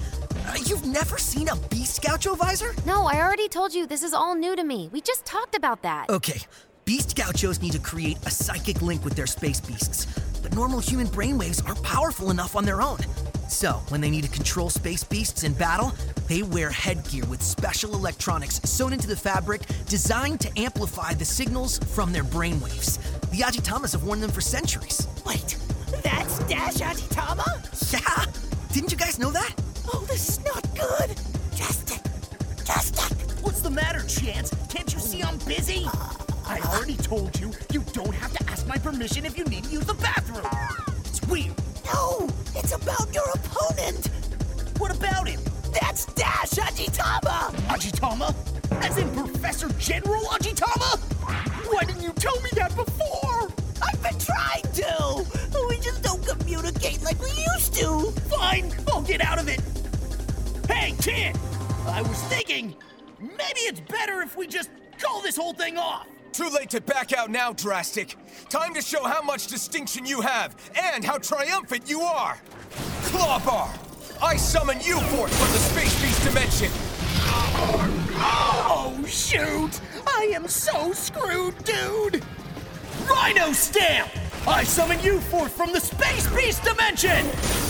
Uh, 0.49 0.55
You've 0.65 0.85
never 0.85 1.17
seen 1.17 1.47
a 1.49 1.55
beast 1.69 2.01
gaucho 2.01 2.33
visor? 2.33 2.73
No, 2.85 3.05
I 3.05 3.19
already 3.21 3.47
told 3.47 3.73
you 3.73 3.85
this 3.85 4.01
is 4.01 4.13
all 4.13 4.33
new 4.35 4.55
to 4.55 4.63
me. 4.63 4.89
We 4.91 4.99
just 5.01 5.23
talked 5.25 5.55
about 5.55 5.83
that. 5.83 6.09
Okay, 6.09 6.39
beast 6.85 7.15
gauchos 7.15 7.61
need 7.61 7.73
to 7.73 7.79
create 7.79 8.17
a 8.25 8.31
psychic 8.31 8.81
link 8.81 9.03
with 9.03 9.15
their 9.15 9.27
space 9.27 9.61
beasts, 9.61 10.07
but 10.41 10.55
normal 10.55 10.79
human 10.79 11.07
brainwaves 11.07 11.63
aren't 11.67 11.83
powerful 11.83 12.31
enough 12.31 12.55
on 12.55 12.65
their 12.65 12.81
own. 12.81 12.97
So, 13.47 13.73
when 13.89 14.01
they 14.01 14.09
need 14.09 14.23
to 14.23 14.29
control 14.29 14.69
space 14.69 15.03
beasts 15.03 15.43
in 15.43 15.53
battle, 15.53 15.91
they 16.27 16.41
wear 16.43 16.69
headgear 16.71 17.25
with 17.25 17.41
special 17.43 17.93
electronics 17.93 18.59
sewn 18.63 18.93
into 18.93 19.07
the 19.07 19.15
fabric 19.15 19.61
designed 19.87 20.39
to 20.41 20.59
amplify 20.59 21.13
the 21.13 21.25
signals 21.25 21.77
from 21.79 22.11
their 22.11 22.23
brainwaves. 22.23 22.97
The 23.31 23.39
Ajitamas 23.39 23.91
have 23.93 24.03
worn 24.03 24.19
them 24.19 24.31
for 24.31 24.41
centuries. 24.41 25.07
Wait, 25.25 25.57
that's 26.03 26.39
Dash 26.47 26.75
Ajitama? 26.75 27.93
Yeah? 27.93 28.25
Didn't 28.71 28.91
you 28.91 28.97
guys 28.97 29.17
know 29.19 29.31
that? 29.31 29.53
Oh, 29.91 30.05
this 30.07 30.29
is 30.29 30.45
not 30.45 30.63
good. 30.75 31.15
Justin, 31.55 31.99
Justin. 32.63 33.17
What's 33.41 33.61
the 33.61 33.69
matter, 33.71 34.01
Chance? 34.07 34.53
Can't 34.69 34.91
you 34.93 34.99
see 34.99 35.23
I'm 35.23 35.37
busy? 35.39 35.85
I 36.45 36.59
already 36.73 36.95
told 36.95 37.39
you, 37.39 37.51
you 37.71 37.83
don't 37.93 38.13
have 38.13 38.31
to 38.33 38.49
ask 38.51 38.67
my 38.67 38.77
permission 38.77 39.25
if 39.25 39.37
you 39.37 39.45
need 39.45 39.63
to 39.65 39.69
use 39.71 39.85
the 39.85 39.95
bathroom. 39.95 40.45
It's 41.05 41.21
weird. 41.27 41.55
No, 41.85 42.29
it's 42.55 42.71
about 42.73 43.13
your 43.13 43.29
opponent. 43.33 44.09
What 44.77 44.95
about 44.95 45.27
him? 45.27 45.39
That's 45.73 46.05
Dash 46.13 46.51
Ajitama. 46.51 47.51
Ajitama? 47.67 48.35
As 48.83 48.97
in 48.97 49.09
Professor 49.13 49.69
General 49.79 50.23
Ajitama? 50.25 50.99
Why 51.71 51.83
didn't 51.83 52.01
you 52.03 52.13
tell 52.13 52.39
me 52.41 52.49
that 52.53 52.75
before? 52.75 53.49
I've 53.81 54.01
been 54.03 54.19
trying 54.19 54.63
to. 54.73 55.25
But 55.51 55.67
we 55.67 55.79
just 55.79 56.01
don't 56.03 56.25
communicate 56.25 57.01
like 57.03 57.19
we 57.21 57.29
used 57.53 57.73
to. 57.75 58.11
Fine, 58.29 58.71
I'll 58.91 59.01
get 59.01 59.21
out 59.21 59.39
of 59.39 59.47
it. 59.47 59.61
Hey, 60.79 60.93
kid! 61.01 61.37
I 61.87 62.01
was 62.01 62.23
thinking, 62.23 62.73
maybe 63.19 63.59
it's 63.67 63.81
better 63.81 64.21
if 64.21 64.37
we 64.37 64.47
just 64.47 64.69
call 64.97 65.21
this 65.21 65.35
whole 65.35 65.51
thing 65.51 65.77
off. 65.77 66.07
Too 66.31 66.47
late 66.47 66.69
to 66.69 66.79
back 66.79 67.11
out 67.11 67.29
now, 67.29 67.51
Drastic. 67.51 68.15
Time 68.47 68.73
to 68.73 68.81
show 68.81 69.03
how 69.03 69.21
much 69.21 69.47
distinction 69.47 70.05
you 70.05 70.21
have 70.21 70.55
and 70.81 71.03
how 71.03 71.17
triumphant 71.17 71.89
you 71.89 71.99
are. 71.99 72.37
Clawbar, 73.01 73.77
I 74.23 74.37
summon 74.37 74.79
you 74.79 74.97
forth 75.01 75.37
from 75.37 75.51
the 75.51 75.59
Space 75.59 76.01
Beast 76.01 76.23
dimension. 76.23 76.71
Oh, 78.21 79.03
shoot! 79.05 79.81
I 80.07 80.31
am 80.33 80.47
so 80.47 80.93
screwed, 80.93 81.61
dude! 81.65 82.23
Rhino 83.09 83.51
Stamp! 83.51 84.09
I 84.47 84.63
summon 84.63 85.01
you 85.01 85.19
forth 85.19 85.51
from 85.51 85.73
the 85.73 85.81
Space 85.81 86.33
Beast 86.33 86.63
dimension! 86.63 87.25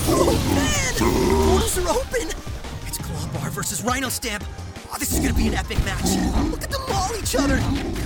Oh 0.06 0.30
man! 0.54 1.50
Portals 1.50 1.76
are 1.76 1.88
open! 1.88 2.49
It's 3.30 3.38
Clawbar 3.38 3.50
versus 3.50 3.84
Rhino 3.84 4.08
Stamp. 4.08 4.44
Oh, 4.92 4.96
this 4.98 5.12
is 5.12 5.20
gonna 5.20 5.34
be 5.34 5.46
an 5.46 5.54
epic 5.54 5.78
match. 5.84 6.16
Look 6.50 6.62
at 6.64 6.70
them 6.70 6.80
maul 6.88 7.10
each 7.16 7.36
other. 7.36 7.58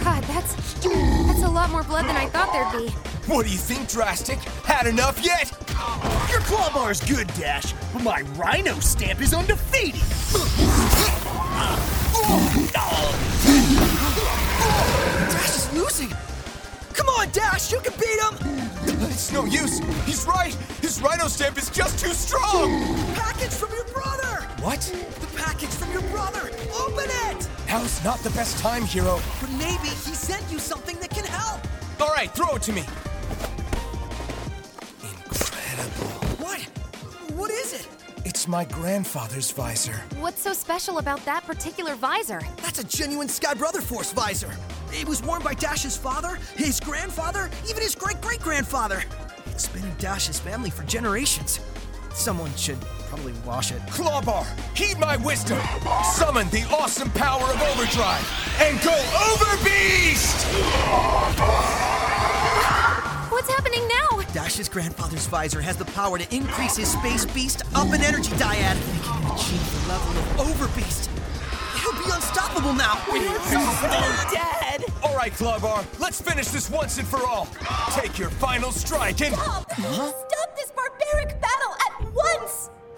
God, 0.02 0.22
that's 0.24 0.54
that's 0.82 1.42
a 1.42 1.48
lot 1.48 1.70
more 1.70 1.82
blood 1.82 2.04
than 2.06 2.16
I 2.16 2.26
thought 2.26 2.52
there'd 2.52 2.86
be. 2.86 2.90
What 3.30 3.46
do 3.46 3.52
you 3.52 3.58
think, 3.58 3.88
Drastic? 3.88 4.38
Had 4.64 4.86
enough 4.86 5.24
yet? 5.24 5.50
Your 6.30 6.40
Clawbar 6.40 6.90
is 6.90 7.00
good, 7.00 7.26
Dash, 7.34 7.72
but 7.92 8.02
my 8.02 8.20
Rhino 8.36 8.78
Stamp 8.80 9.20
is 9.22 9.32
undefeated! 9.32 10.02
Dash 15.30 15.56
is 15.56 15.72
losing. 15.72 16.10
Come 16.92 17.08
on, 17.08 17.30
Dash, 17.32 17.72
you 17.72 17.80
can 17.80 17.92
beat 17.98 18.20
him. 18.20 18.36
It's 19.10 19.32
no 19.32 19.44
use. 19.46 19.78
He's 20.04 20.26
right. 20.26 20.54
His 20.82 21.00
Rhino 21.00 21.28
Stamp 21.28 21.56
is 21.56 21.70
just 21.70 21.98
too 21.98 22.12
strong. 22.12 22.94
Package 23.14 23.52
from 23.54 23.70
your 23.72 23.84
brother. 23.84 24.13
What? 24.64 24.80
The 25.20 25.26
package 25.36 25.68
from 25.68 25.92
your 25.92 26.00
brother. 26.10 26.50
Open 26.80 27.04
it. 27.04 27.48
Now's 27.68 28.02
not 28.02 28.18
the 28.20 28.30
best 28.30 28.56
time, 28.60 28.84
Hero. 28.84 29.20
But 29.38 29.50
maybe 29.50 29.88
he 29.88 30.14
sent 30.14 30.50
you 30.50 30.58
something 30.58 30.98
that 31.00 31.10
can 31.10 31.26
help. 31.26 31.60
All 32.00 32.14
right, 32.14 32.30
throw 32.30 32.56
it 32.56 32.62
to 32.62 32.72
me. 32.72 32.82
Incredible. 35.02 36.06
What? 36.42 36.62
What 37.36 37.50
is 37.50 37.74
it? 37.74 37.86
It's 38.24 38.48
my 38.48 38.64
grandfather's 38.64 39.50
visor. 39.50 40.00
What's 40.18 40.40
so 40.40 40.54
special 40.54 40.96
about 40.96 41.22
that 41.26 41.44
particular 41.44 41.94
visor? 41.94 42.40
That's 42.62 42.78
a 42.78 42.84
genuine 42.84 43.28
Sky 43.28 43.52
Brother 43.52 43.82
Force 43.82 44.14
visor. 44.14 44.56
It 44.94 45.06
was 45.06 45.22
worn 45.22 45.42
by 45.42 45.52
Dash's 45.52 45.98
father, 45.98 46.38
his 46.56 46.80
grandfather, 46.80 47.50
even 47.68 47.82
his 47.82 47.94
great 47.94 48.18
great 48.22 48.40
grandfather. 48.40 49.04
It's 49.44 49.68
been 49.68 49.84
in 49.84 49.94
Dash's 49.98 50.40
family 50.40 50.70
for 50.70 50.84
generations. 50.84 51.60
Someone 52.14 52.54
should 52.54 52.78
probably 53.14 53.34
wash 53.46 53.70
it. 53.70 53.80
Clawbar, 53.82 54.44
heed 54.76 54.98
my 54.98 55.16
wisdom. 55.18 55.60
Summon 56.14 56.48
the 56.50 56.66
awesome 56.72 57.10
power 57.10 57.44
of 57.44 57.62
Overdrive 57.62 58.26
and 58.60 58.80
go 58.82 58.92
Over 59.30 59.64
Beast! 59.64 60.46
What's 63.30 63.48
happening 63.48 63.86
now? 63.86 64.20
Dash's 64.32 64.68
grandfather's 64.68 65.26
visor 65.28 65.60
has 65.60 65.76
the 65.76 65.84
power 65.84 66.18
to 66.18 66.34
increase 66.34 66.76
his 66.76 66.90
space 66.90 67.24
beast 67.26 67.62
up 67.76 67.92
an 67.92 68.00
energy 68.00 68.32
dyad, 68.32 68.74
making 68.74 69.22
him 69.22 69.30
achieve 69.30 69.82
the 69.82 69.88
level 69.88 70.18
of 70.18 70.50
Overbeast. 70.50 71.08
He'll 71.82 71.92
be 71.92 72.10
unstoppable 72.10 72.72
now. 72.72 73.00
We're 73.12 73.38
so 73.42 73.60
dead. 74.32 74.84
All 75.04 75.14
right, 75.14 75.32
Clawbar, 75.32 75.84
let's 76.00 76.20
finish 76.20 76.48
this 76.48 76.68
once 76.70 76.98
and 76.98 77.06
for 77.06 77.24
all. 77.24 77.46
Take 77.90 78.18
your 78.18 78.30
final 78.30 78.72
strike 78.72 79.20
and. 79.20 79.34
Oh, 79.36 79.64
stop! 79.70 79.70
Stop 79.70 80.56
this 80.56 80.72
barbaric 80.72 81.40
battle 81.40 81.63
at 81.63 81.63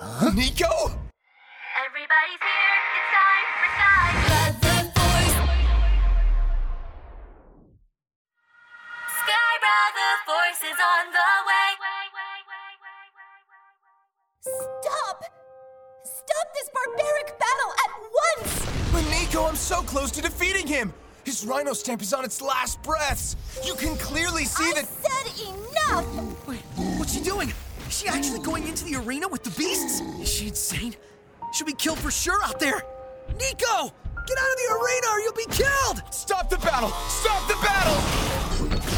once! 0.00 0.34
Nico? 0.36 0.70
Everybody's 1.86 2.42
here. 2.42 2.80
It's 2.96 3.10
time 3.12 3.48
for 3.60 3.68
Sky 3.76 4.08
Brother 4.26 4.78
Force. 4.96 5.36
Sky 9.22 9.52
Brother 9.64 10.10
Force 10.26 10.62
is 10.70 10.78
on 10.80 11.04
the 11.12 11.30
way. 11.46 11.54
Stop! 14.46 15.24
Stop 16.04 16.46
this 16.54 16.70
barbaric 16.72 17.36
battle 17.36 17.72
at 17.84 17.90
once! 18.38 18.66
But 18.92 19.04
Nico, 19.10 19.44
I'm 19.44 19.56
so 19.56 19.82
close 19.82 20.12
to 20.12 20.22
defeating 20.22 20.68
him. 20.68 20.94
His 21.24 21.44
Rhino 21.44 21.72
Stamp 21.72 22.00
is 22.00 22.14
on 22.14 22.24
its 22.24 22.40
last 22.40 22.80
breaths. 22.84 23.34
You 23.64 23.74
can 23.74 23.96
clearly 23.96 24.44
see 24.44 24.70
I 24.70 24.74
that. 24.74 24.86
said 24.86 25.48
enough! 25.48 26.46
Wait, 26.46 26.60
what's 26.96 27.12
she 27.14 27.20
doing? 27.20 27.52
Is 27.88 27.98
she 27.98 28.08
actually 28.08 28.40
going 28.40 28.66
into 28.66 28.84
the 28.84 28.96
arena 28.96 29.28
with 29.28 29.42
the 29.42 29.50
beasts? 29.50 30.00
Is 30.20 30.28
she 30.28 30.48
insane? 30.48 30.94
She'll 31.52 31.66
be 31.66 31.72
killed 31.72 31.98
for 31.98 32.10
sure 32.10 32.42
out 32.44 32.58
there. 32.58 32.82
Nico, 33.38 33.92
get 34.26 34.38
out 34.38 34.50
of 34.50 34.56
the 34.56 34.68
arena 34.72 35.06
or 35.12 35.20
you'll 35.20 35.32
be 35.32 35.46
killed. 35.50 36.02
Stop 36.10 36.50
the 36.50 36.58
battle! 36.58 36.90
Stop 37.08 37.46
the 37.48 37.56
battle! 37.62 38.00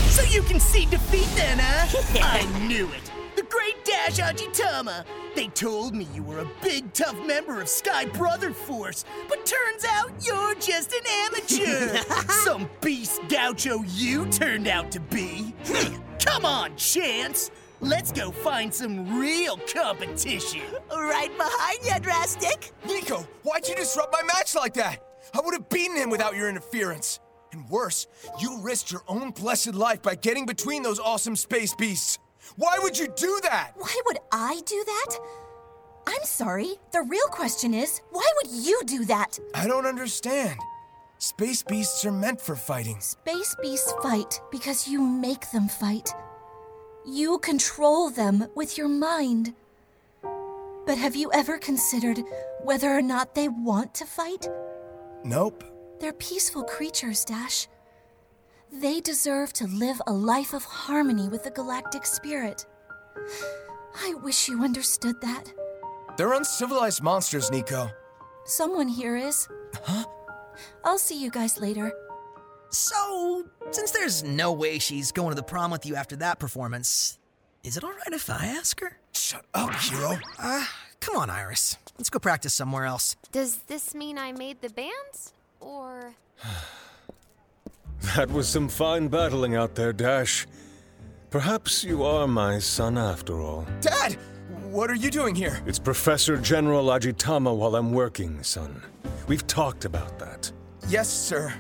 So 0.08 0.22
you 0.22 0.42
can 0.42 0.58
see 0.58 0.86
defeat 0.86 1.28
then, 1.36 1.58
huh? 1.60 2.18
I 2.22 2.66
knew 2.66 2.88
it. 2.88 3.12
The 3.36 3.42
great 3.42 3.84
Dash 3.84 4.18
Ajitama. 4.18 5.04
They 5.36 5.46
told 5.48 5.94
me 5.94 6.08
you 6.12 6.22
were 6.22 6.40
a 6.40 6.50
big, 6.62 6.92
tough 6.92 7.16
member 7.24 7.60
of 7.60 7.68
Sky 7.68 8.06
Brother 8.06 8.52
Force, 8.52 9.04
but 9.28 9.46
turns 9.46 9.84
out 9.84 10.10
you're 10.26 10.54
just 10.56 10.92
an 10.92 11.06
amateur. 11.06 11.98
Some 12.44 12.68
beast 12.80 13.20
gaucho 13.28 13.82
you 13.82 14.26
turned 14.26 14.66
out 14.66 14.90
to 14.92 15.00
be. 15.00 15.54
Hmm. 15.66 15.96
Come 16.18 16.44
on, 16.44 16.74
Chance. 16.76 17.50
Let's 17.80 18.10
go 18.10 18.32
find 18.32 18.74
some 18.74 19.18
real 19.18 19.56
competition. 19.72 20.62
Right 20.90 21.30
behind 21.36 21.78
you, 21.84 22.00
Drastic. 22.00 22.72
Nico, 22.86 23.26
why'd 23.44 23.68
you 23.68 23.76
disrupt 23.76 24.12
my 24.12 24.22
match 24.22 24.56
like 24.56 24.74
that? 24.74 24.98
I 25.32 25.40
would 25.40 25.54
have 25.54 25.68
beaten 25.68 25.96
him 25.96 26.10
without 26.10 26.34
your 26.34 26.48
interference. 26.48 27.20
And 27.52 27.68
worse, 27.68 28.06
you 28.40 28.58
risked 28.60 28.90
your 28.90 29.02
own 29.06 29.30
blessed 29.30 29.74
life 29.74 30.02
by 30.02 30.16
getting 30.16 30.44
between 30.44 30.82
those 30.82 30.98
awesome 30.98 31.36
space 31.36 31.74
beasts. 31.74 32.18
Why 32.56 32.78
would 32.82 32.98
you 32.98 33.08
do 33.16 33.38
that? 33.42 33.72
Why 33.76 33.94
would 34.06 34.18
I 34.32 34.60
do 34.66 34.82
that? 34.84 35.18
I'm 36.08 36.24
sorry. 36.24 36.74
The 36.92 37.02
real 37.02 37.28
question 37.28 37.74
is, 37.74 38.00
why 38.10 38.28
would 38.42 38.50
you 38.50 38.82
do 38.86 39.04
that? 39.04 39.38
I 39.54 39.66
don't 39.66 39.86
understand. 39.86 40.58
Space 41.18 41.62
beasts 41.62 42.04
are 42.04 42.12
meant 42.12 42.40
for 42.40 42.56
fighting. 42.56 43.00
Space 43.00 43.54
beasts 43.62 43.92
fight 44.02 44.40
because 44.50 44.88
you 44.88 45.00
make 45.00 45.50
them 45.52 45.68
fight. 45.68 46.08
You 47.10 47.38
control 47.38 48.10
them 48.10 48.48
with 48.54 48.76
your 48.76 48.86
mind. 48.86 49.54
But 50.84 50.98
have 50.98 51.16
you 51.16 51.32
ever 51.32 51.56
considered 51.56 52.20
whether 52.62 52.90
or 52.90 53.00
not 53.00 53.34
they 53.34 53.48
want 53.48 53.94
to 53.94 54.04
fight? 54.04 54.46
Nope. 55.24 55.64
They're 56.00 56.12
peaceful 56.12 56.64
creatures, 56.64 57.24
Dash. 57.24 57.66
They 58.70 59.00
deserve 59.00 59.54
to 59.54 59.66
live 59.66 60.02
a 60.06 60.12
life 60.12 60.52
of 60.52 60.64
harmony 60.64 61.30
with 61.30 61.44
the 61.44 61.50
galactic 61.50 62.04
spirit. 62.04 62.66
I 63.96 64.12
wish 64.22 64.46
you 64.46 64.62
understood 64.62 65.18
that. 65.22 65.50
They're 66.18 66.34
uncivilized 66.34 67.02
monsters, 67.02 67.50
Nico. 67.50 67.90
Someone 68.44 68.88
here 68.88 69.16
is. 69.16 69.48
Huh? 69.82 70.04
I'll 70.84 70.98
see 70.98 71.18
you 71.18 71.30
guys 71.30 71.58
later. 71.58 71.90
So, 72.70 73.44
since 73.70 73.90
there's 73.92 74.22
no 74.22 74.52
way 74.52 74.78
she's 74.78 75.10
going 75.10 75.30
to 75.30 75.34
the 75.34 75.42
prom 75.42 75.70
with 75.70 75.86
you 75.86 75.94
after 75.96 76.16
that 76.16 76.38
performance, 76.38 77.18
is 77.64 77.76
it 77.76 77.84
all 77.84 77.90
right 77.90 78.12
if 78.12 78.28
I 78.28 78.46
ask 78.46 78.80
her? 78.80 78.98
Shut 79.12 79.44
up, 79.54 79.74
Hero. 79.74 80.18
Uh, 80.38 80.64
come 81.00 81.16
on, 81.16 81.30
Iris. 81.30 81.76
Let's 81.96 82.10
go 82.10 82.18
practice 82.18 82.54
somewhere 82.54 82.84
else. 82.84 83.16
Does 83.32 83.56
this 83.68 83.94
mean 83.94 84.18
I 84.18 84.32
made 84.32 84.60
the 84.60 84.70
bands? 84.70 85.32
Or. 85.60 86.14
That 88.14 88.30
was 88.30 88.48
some 88.48 88.68
fine 88.68 89.08
battling 89.08 89.56
out 89.56 89.74
there, 89.74 89.92
Dash. 89.92 90.46
Perhaps 91.30 91.82
you 91.82 92.04
are 92.04 92.28
my 92.28 92.60
son 92.60 92.96
after 92.96 93.40
all. 93.40 93.66
Dad! 93.80 94.16
What 94.70 94.88
are 94.88 94.94
you 94.94 95.10
doing 95.10 95.34
here? 95.34 95.60
It's 95.66 95.80
Professor 95.80 96.36
General 96.36 96.86
Ajitama 96.86 97.54
while 97.54 97.74
I'm 97.74 97.92
working, 97.92 98.40
son. 98.44 98.82
We've 99.26 99.44
talked 99.48 99.84
about 99.84 100.16
that. 100.20 100.50
Yes, 100.88 101.08
sir. 101.08 101.52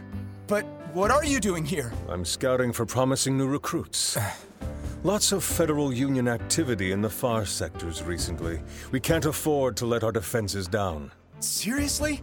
But 0.46 0.64
what 0.98 1.12
are 1.12 1.24
you 1.24 1.38
doing 1.38 1.64
here? 1.64 1.92
I'm 2.08 2.24
scouting 2.24 2.72
for 2.72 2.84
promising 2.84 3.38
new 3.38 3.46
recruits. 3.46 4.18
Lots 5.04 5.30
of 5.30 5.44
Federal 5.44 5.92
Union 5.92 6.26
activity 6.26 6.90
in 6.90 7.00
the 7.00 7.08
far 7.08 7.46
sectors 7.46 8.02
recently. 8.02 8.60
We 8.90 8.98
can't 8.98 9.24
afford 9.24 9.76
to 9.76 9.86
let 9.86 10.02
our 10.02 10.10
defenses 10.10 10.66
down. 10.66 11.12
Seriously? 11.38 12.20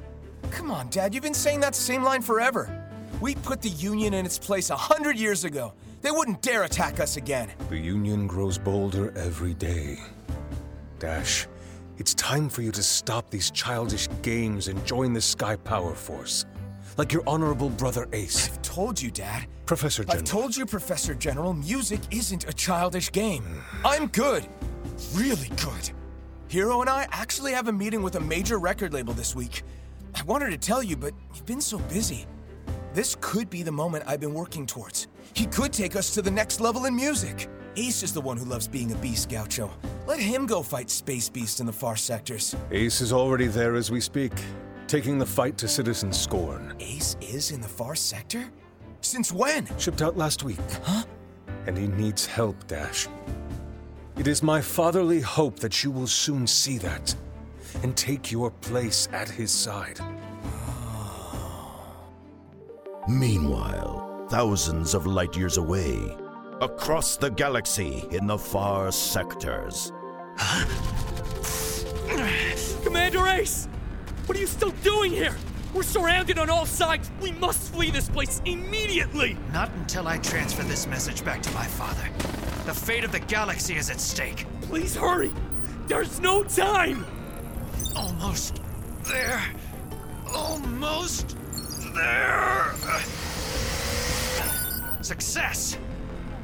Come 0.51 0.71
on, 0.71 0.89
Dad, 0.89 1.13
you've 1.13 1.23
been 1.23 1.33
saying 1.33 1.61
that 1.61 1.73
same 1.73 2.03
line 2.03 2.21
forever. 2.21 2.69
We 3.21 3.35
put 3.35 3.61
the 3.61 3.69
Union 3.69 4.13
in 4.13 4.25
its 4.25 4.37
place 4.37 4.69
a 4.69 4.75
hundred 4.75 5.17
years 5.17 5.45
ago. 5.45 5.71
They 6.01 6.11
wouldn't 6.11 6.41
dare 6.41 6.63
attack 6.63 6.99
us 6.99 7.15
again. 7.15 7.49
The 7.69 7.77
Union 7.77 8.27
grows 8.27 8.57
bolder 8.57 9.17
every 9.17 9.53
day. 9.53 9.99
Dash, 10.99 11.47
it's 11.97 12.13
time 12.15 12.49
for 12.49 12.61
you 12.61 12.73
to 12.73 12.83
stop 12.83 13.29
these 13.29 13.51
childish 13.51 14.09
games 14.21 14.67
and 14.67 14.85
join 14.85 15.13
the 15.13 15.21
Sky 15.21 15.55
Power 15.55 15.95
Force. 15.95 16.45
Like 16.97 17.11
your 17.11 17.23
honorable 17.27 17.69
brother 17.69 18.07
Ace. 18.13 18.49
I've 18.49 18.61
told 18.61 19.01
you, 19.01 19.11
Dad. 19.11 19.47
Professor 19.65 20.03
General. 20.03 20.17
I've 20.17 20.25
told 20.25 20.55
you, 20.55 20.65
Professor 20.65 21.13
General, 21.13 21.53
music 21.53 21.99
isn't 22.11 22.47
a 22.47 22.53
childish 22.53 23.11
game. 23.11 23.43
I'm 23.83 24.07
good. 24.07 24.47
really 25.13 25.49
good. 25.57 25.91
Hero 26.47 26.81
and 26.81 26.89
I 26.89 27.07
actually 27.11 27.51
have 27.51 27.67
a 27.67 27.71
meeting 27.71 28.01
with 28.01 28.15
a 28.15 28.19
major 28.19 28.59
record 28.59 28.93
label 28.93 29.13
this 29.13 29.35
week. 29.35 29.63
I 30.13 30.23
wanted 30.23 30.51
to 30.51 30.57
tell 30.57 30.81
you, 30.81 30.95
but 30.95 31.13
you've 31.33 31.45
been 31.45 31.61
so 31.61 31.79
busy. 31.79 32.25
This 32.93 33.17
could 33.19 33.49
be 33.49 33.61
the 33.61 33.71
moment 33.71 34.05
I've 34.07 34.21
been 34.21 34.33
working 34.33 34.65
towards. 34.65 35.07
He 35.33 35.47
could 35.47 35.73
take 35.73 35.97
us 35.97 36.13
to 36.13 36.21
the 36.21 36.31
next 36.31 36.61
level 36.61 36.85
in 36.85 36.95
music. 36.95 37.49
Ace 37.75 38.03
is 38.03 38.13
the 38.13 38.21
one 38.21 38.37
who 38.37 38.45
loves 38.45 38.69
being 38.69 38.93
a 38.93 38.95
beast, 38.95 39.29
Gaucho. 39.29 39.69
Let 40.07 40.19
him 40.19 40.45
go 40.45 40.63
fight 40.63 40.89
Space 40.89 41.27
Beast 41.27 41.59
in 41.59 41.65
the 41.65 41.73
far 41.73 41.97
sectors. 41.97 42.55
Ace 42.71 43.01
is 43.01 43.11
already 43.11 43.47
there 43.47 43.75
as 43.75 43.91
we 43.91 43.99
speak, 43.99 44.31
taking 44.87 45.17
the 45.17 45.25
fight 45.25 45.57
to 45.57 45.67
Citizen 45.67 46.13
Scorn. 46.13 46.75
Ace 46.79 47.17
is 47.21 47.51
in 47.51 47.61
the 47.61 47.67
far 47.67 47.95
sector? 47.95 48.45
Since 49.01 49.31
when? 49.31 49.67
Shipped 49.77 50.01
out 50.01 50.17
last 50.17 50.43
week. 50.43 50.59
Huh? 50.83 51.03
And 51.67 51.77
he 51.77 51.87
needs 51.87 52.25
help, 52.25 52.67
Dash. 52.67 53.07
It 54.17 54.27
is 54.27 54.43
my 54.43 54.61
fatherly 54.61 55.19
hope 55.19 55.59
that 55.59 55.83
you 55.83 55.91
will 55.91 56.07
soon 56.07 56.47
see 56.47 56.77
that 56.79 57.13
and 57.83 57.97
take 57.97 58.31
your 58.31 58.51
place 58.51 59.09
at 59.11 59.29
his 59.29 59.51
side. 59.51 59.99
Meanwhile, 63.09 64.27
thousands 64.29 64.93
of 64.93 65.05
light 65.05 65.35
years 65.35 65.57
away, 65.57 66.15
across 66.61 67.17
the 67.17 67.29
galaxy 67.29 68.05
in 68.11 68.27
the 68.27 68.37
far 68.37 68.89
sectors. 68.91 69.91
Commander 72.83 73.27
Ace! 73.27 73.67
What 74.25 74.35
are 74.37 74.41
you 74.41 74.47
still 74.47 74.71
doing 74.81 75.11
here? 75.11 75.35
We're 75.71 75.83
surrounded 75.83 76.39
on 76.39 76.49
all 76.49 76.65
sides. 76.65 77.11
We 77.21 77.31
must 77.33 77.71
flee 77.71 77.91
this 77.91 78.09
place 78.09 78.41
immediately! 78.45 79.37
Not 79.53 79.71
until 79.73 80.07
I 80.07 80.17
transfer 80.17 80.63
this 80.63 80.87
message 80.87 81.23
back 81.23 81.43
to 81.43 81.51
my 81.51 81.65
father. 81.65 82.09
The 82.65 82.73
fate 82.73 83.03
of 83.03 83.11
the 83.11 83.19
galaxy 83.19 83.75
is 83.75 83.91
at 83.91 83.99
stake. 83.99 84.47
Please 84.61 84.95
hurry! 84.95 85.31
There's 85.85 86.19
no 86.19 86.43
time! 86.43 87.05
Almost 87.95 88.61
there. 89.07 89.43
Almost 90.33 91.37
there. 91.93 92.71
Success! 95.03 95.77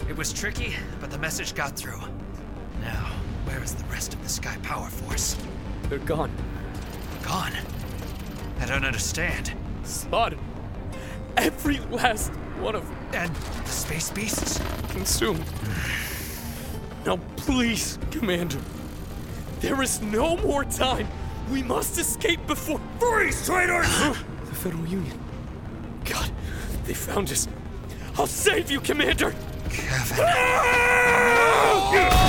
It 0.07 0.15
was 0.15 0.31
tricky, 0.31 0.75
but 0.99 1.09
the 1.09 1.17
message 1.17 1.55
got 1.55 1.75
through. 1.75 2.01
Now, 2.81 3.11
where 3.45 3.63
is 3.63 3.73
the 3.73 3.85
rest 3.85 4.13
of 4.13 4.21
the 4.21 4.29
Sky 4.29 4.55
Power 4.61 4.87
Force? 4.87 5.35
They're 5.89 5.97
gone. 5.99 6.31
Gone? 7.23 7.53
I 8.59 8.65
don't 8.65 8.85
understand. 8.85 9.53
Spotted. 9.83 10.39
Every 11.37 11.79
last 11.89 12.31
one 12.59 12.75
of 12.75 12.87
them. 12.87 12.97
And 13.13 13.35
the 13.35 13.71
space 13.71 14.11
beasts? 14.11 14.59
Consumed. 14.89 15.43
Now, 17.05 17.17
please, 17.35 17.97
Commander. 18.11 18.59
There 19.59 19.81
is 19.81 20.01
no 20.01 20.37
more 20.37 20.65
time. 20.65 21.07
We 21.51 21.63
must 21.63 21.97
escape 21.97 22.45
before. 22.47 22.79
Freeze, 22.99 23.45
traitors! 23.45 23.87
the 24.45 24.55
Federal 24.55 24.85
Union. 24.85 25.19
God, 26.05 26.31
they 26.85 26.93
found 26.93 27.31
us. 27.31 27.47
I'll 28.17 28.27
save 28.27 28.69
you, 28.69 28.79
Commander! 28.79 29.33
Kevin. 29.69 30.17
Ah! 30.19 32.20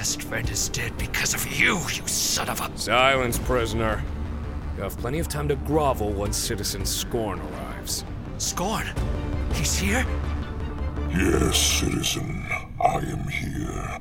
Best 0.00 0.22
friend 0.22 0.48
is 0.48 0.70
dead 0.70 0.96
because 0.96 1.34
of 1.34 1.46
you, 1.60 1.74
you 1.92 2.06
son 2.08 2.48
of 2.48 2.58
a. 2.62 2.78
Silence, 2.78 3.36
prisoner. 3.36 4.02
You 4.78 4.84
have 4.84 4.96
plenty 4.96 5.18
of 5.18 5.28
time 5.28 5.46
to 5.48 5.56
grovel 5.56 6.10
once 6.10 6.38
Citizen 6.38 6.86
Scorn 6.86 7.38
arrives. 7.38 8.06
Scorn? 8.38 8.86
He's 9.52 9.76
here? 9.76 10.06
Yes, 11.10 11.58
citizen, 11.58 12.46
I 12.82 12.96
am 13.14 13.28
here. 13.28 13.98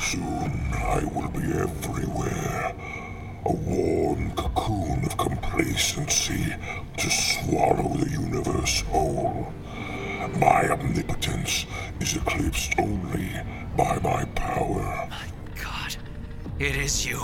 Soon 0.00 0.72
I 0.74 1.04
will 1.14 1.28
be 1.28 1.52
everywhere. 1.52 2.74
A 3.46 3.52
warm 3.52 4.32
cocoon 4.32 5.04
of 5.04 5.16
complacency 5.16 6.52
to 6.98 7.10
swallow 7.10 7.94
the 7.96 8.10
universe 8.10 8.80
whole. 8.90 9.52
My 10.28 10.68
omnipotence 10.70 11.66
is 12.00 12.16
eclipsed 12.16 12.74
only 12.78 13.30
by 13.76 13.98
my 13.98 14.24
power. 14.36 15.08
My 15.10 15.26
God, 15.60 15.96
it 16.58 16.76
is 16.76 17.04
you, 17.04 17.20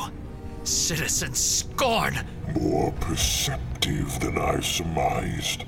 Citizen 0.64 1.34
Scorn! 1.34 2.18
More 2.60 2.90
perceptive 2.92 4.18
than 4.20 4.36
I 4.36 4.60
surmised. 4.60 5.64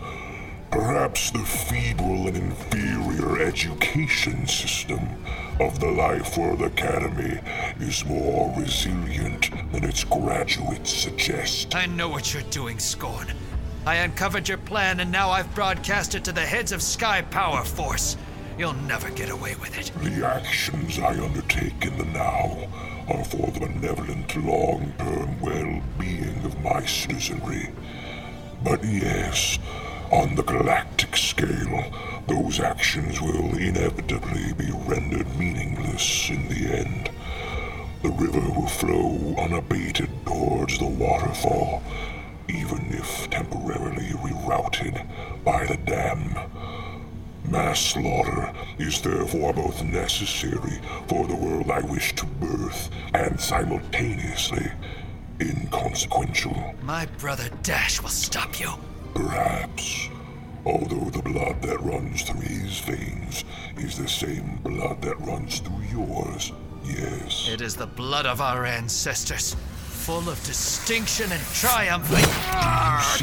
Perhaps 0.72 1.30
the 1.30 1.38
feeble 1.40 2.28
and 2.28 2.36
inferior 2.36 3.42
education 3.42 4.46
system 4.46 5.00
of 5.60 5.78
the 5.80 5.90
Life 5.90 6.36
World 6.36 6.62
Academy 6.62 7.40
is 7.80 8.04
more 8.04 8.52
resilient 8.56 9.50
than 9.72 9.84
its 9.84 10.04
graduates 10.04 10.92
suggest. 10.92 11.74
I 11.74 11.86
know 11.86 12.08
what 12.08 12.32
you're 12.32 12.42
doing, 12.44 12.78
Scorn. 12.78 13.28
I 13.86 13.96
uncovered 13.96 14.48
your 14.48 14.58
plan 14.58 15.00
and 15.00 15.10
now 15.10 15.30
I've 15.30 15.54
broadcast 15.54 16.14
it 16.14 16.24
to 16.24 16.32
the 16.32 16.40
heads 16.44 16.70
of 16.72 16.82
Sky 16.82 17.22
Power 17.22 17.64
Force. 17.64 18.16
You'll 18.58 18.74
never 18.74 19.10
get 19.10 19.30
away 19.30 19.54
with 19.54 19.78
it. 19.78 19.90
The 20.02 20.26
actions 20.26 20.98
I 20.98 21.18
undertake 21.18 21.86
in 21.86 21.96
the 21.96 22.04
now 22.04 22.68
are 23.08 23.24
for 23.24 23.50
the 23.50 23.60
benevolent 23.60 24.36
long 24.36 24.92
term 24.98 25.40
well 25.40 25.82
being 25.98 26.44
of 26.44 26.60
my 26.62 26.84
citizenry. 26.84 27.70
But 28.62 28.84
yes, 28.84 29.58
on 30.12 30.34
the 30.34 30.42
galactic 30.42 31.16
scale, 31.16 31.90
those 32.28 32.60
actions 32.60 33.22
will 33.22 33.56
inevitably 33.56 34.52
be 34.52 34.70
rendered 34.86 35.38
meaningless 35.38 36.28
in 36.28 36.48
the 36.48 36.78
end. 36.78 37.10
The 38.02 38.10
river 38.10 38.40
will 38.40 38.66
flow 38.66 39.34
unabated 39.38 40.10
towards 40.26 40.78
the 40.78 40.86
waterfall, 40.86 41.82
even 42.50 42.86
if 42.90 43.30
temporarily 43.30 44.10
rerouted 44.22 45.06
by 45.44 45.64
the 45.66 45.76
dam. 45.78 46.34
Mass 47.44 47.80
slaughter 47.80 48.52
is 48.78 49.00
therefore 49.00 49.52
both 49.52 49.82
necessary 49.82 50.80
for 51.08 51.26
the 51.26 51.34
world 51.34 51.70
I 51.70 51.80
wish 51.80 52.14
to 52.16 52.26
birth 52.26 52.90
and 53.14 53.40
simultaneously 53.40 54.70
inconsequential. 55.40 56.74
My 56.82 57.06
brother 57.18 57.48
Dash 57.62 58.00
will 58.02 58.10
stop 58.10 58.60
you. 58.60 58.70
Perhaps. 59.14 60.08
Although 60.64 61.10
the 61.10 61.22
blood 61.22 61.62
that 61.62 61.80
runs 61.80 62.22
through 62.22 62.40
his 62.40 62.80
veins 62.80 63.44
is 63.78 63.96
the 63.96 64.08
same 64.08 64.58
blood 64.62 65.00
that 65.02 65.18
runs 65.20 65.60
through 65.60 65.82
yours, 65.90 66.52
yes. 66.84 67.48
It 67.48 67.62
is 67.62 67.74
the 67.74 67.86
blood 67.86 68.26
of 68.26 68.40
our 68.40 68.66
ancestors, 68.66 69.56
full 70.10 70.28
of 70.28 70.42
distinction 70.42 71.30
and 71.30 71.40
triumph. 71.54 72.10
You 72.10 72.16
See, 72.16 72.26
ah! 72.50 73.20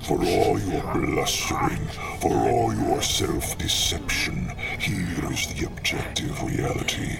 for 0.00 0.24
all 0.24 0.58
your 0.58 0.82
blustering, 0.94 1.84
for 2.18 2.32
all 2.32 2.72
your 2.74 3.02
self 3.02 3.58
deception, 3.58 4.54
here 4.78 5.30
is 5.30 5.46
the 5.52 5.66
objective 5.66 6.42
reality. 6.42 7.18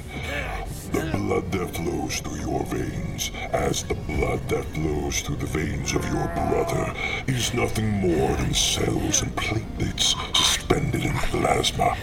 The 0.91 1.05
blood 1.19 1.53
that 1.53 1.75
flows 1.77 2.21
through 2.21 2.41
your 2.41 2.65
veins, 2.65 3.31
as 3.53 3.83
the 3.85 3.95
blood 3.95 4.41
that 4.49 4.65
flows 4.75 5.21
through 5.21 5.37
the 5.37 5.53
veins 5.59 5.93
of 5.95 6.03
your 6.07 6.29
brother, 6.29 6.95
is 7.27 7.53
nothing 7.53 7.91
more 7.91 8.35
than 8.37 8.55
cells 8.55 9.21
and 9.21 9.37
platelets 9.37 10.15
suspended 10.35 11.05
in 11.05 11.15
plasma. 11.31 11.95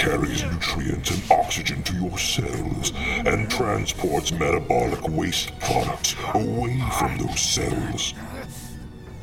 Carries 0.00 0.42
nutrients 0.44 1.10
and 1.10 1.30
oxygen 1.30 1.82
to 1.82 1.94
your 1.94 2.16
cells 2.16 2.92
and 3.26 3.50
transports 3.50 4.32
metabolic 4.32 5.06
waste 5.08 5.52
products 5.60 6.16
away 6.32 6.82
from 6.98 7.18
those 7.18 7.38
cells. 7.38 8.14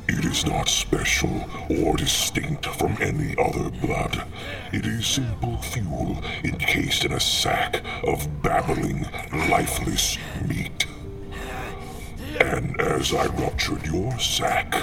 It 0.08 0.24
is 0.24 0.46
not 0.46 0.70
special 0.70 1.44
or 1.82 1.98
distinct 1.98 2.68
from 2.68 2.96
any 3.02 3.36
other 3.40 3.72
blood. 3.72 4.24
It 4.72 4.86
is 4.86 5.08
simple 5.08 5.58
fuel 5.64 6.24
encased 6.44 7.06
in 7.06 7.14
a 7.14 7.20
sack 7.20 7.82
of 8.04 8.44
babbling, 8.44 9.08
lifeless 9.50 10.20
meat. 10.48 10.86
And 12.40 12.80
as 12.80 13.16
I 13.16 13.26
ruptured 13.26 13.84
your 13.88 14.20
sack, 14.20 14.76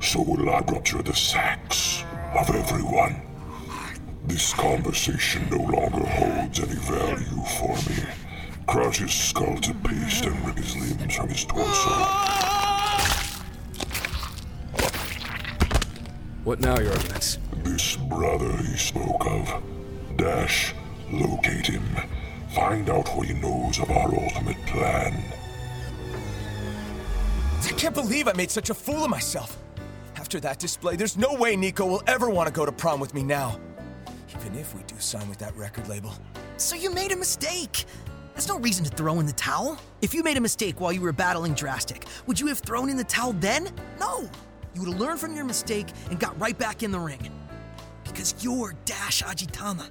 so 0.00 0.22
will 0.22 0.48
I 0.48 0.60
rupture 0.60 1.02
the 1.02 1.14
sacks 1.14 2.02
of 2.34 2.48
everyone. 2.48 3.25
This 4.26 4.52
conversation 4.54 5.48
no 5.50 5.58
longer 5.58 6.04
holds 6.04 6.58
any 6.58 6.74
value 6.74 7.44
for 7.58 7.74
me. 7.88 8.04
Crush 8.66 8.98
his 8.98 9.12
skull 9.12 9.56
to 9.58 9.72
paste 9.72 10.24
and 10.24 10.44
rip 10.44 10.56
his 10.56 10.74
limbs 10.76 11.14
from 11.14 11.28
his 11.28 11.44
torso. 11.44 11.90
What 16.42 16.60
now, 16.60 16.78
Your 16.78 16.92
Eminence? 16.92 17.38
This 17.62 17.96
brother 17.96 18.56
he 18.58 18.76
spoke 18.76 19.24
of. 19.26 19.62
Dash, 20.16 20.74
locate 21.12 21.66
him. 21.66 21.84
Find 22.52 22.90
out 22.90 23.08
what 23.16 23.28
he 23.28 23.34
knows 23.34 23.78
of 23.78 23.90
our 23.90 24.12
ultimate 24.12 24.64
plan. 24.66 25.22
I 27.62 27.68
can't 27.78 27.94
believe 27.94 28.26
I 28.26 28.32
made 28.32 28.50
such 28.50 28.70
a 28.70 28.74
fool 28.74 29.04
of 29.04 29.10
myself. 29.10 29.56
After 30.16 30.40
that 30.40 30.58
display, 30.58 30.96
there's 30.96 31.16
no 31.16 31.34
way 31.34 31.54
Nico 31.54 31.86
will 31.86 32.02
ever 32.06 32.28
want 32.28 32.48
to 32.48 32.52
go 32.52 32.66
to 32.66 32.72
prom 32.72 32.98
with 32.98 33.14
me 33.14 33.22
now. 33.22 33.60
Even 34.46 34.60
if 34.60 34.76
we 34.76 34.82
do 34.84 34.94
sign 35.00 35.28
with 35.28 35.38
that 35.38 35.56
record 35.56 35.88
label. 35.88 36.14
So 36.56 36.76
you 36.76 36.92
made 36.92 37.10
a 37.10 37.16
mistake. 37.16 37.84
That's 38.32 38.46
no 38.46 38.60
reason 38.60 38.84
to 38.84 38.90
throw 38.90 39.18
in 39.18 39.26
the 39.26 39.32
towel. 39.32 39.76
If 40.02 40.14
you 40.14 40.22
made 40.22 40.36
a 40.36 40.40
mistake 40.40 40.80
while 40.80 40.92
you 40.92 41.00
were 41.00 41.12
battling 41.12 41.54
Drastic, 41.54 42.04
would 42.26 42.38
you 42.38 42.46
have 42.46 42.60
thrown 42.60 42.88
in 42.88 42.96
the 42.96 43.02
towel 43.02 43.32
then? 43.32 43.68
No. 43.98 44.30
You 44.72 44.82
would 44.82 44.90
have 44.90 45.00
learned 45.00 45.18
from 45.18 45.34
your 45.34 45.44
mistake 45.44 45.88
and 46.10 46.20
got 46.20 46.38
right 46.40 46.56
back 46.56 46.84
in 46.84 46.92
the 46.92 46.98
ring. 46.98 47.28
Because 48.04 48.36
you're 48.44 48.76
Dash 48.84 49.20
Ajitama. 49.20 49.90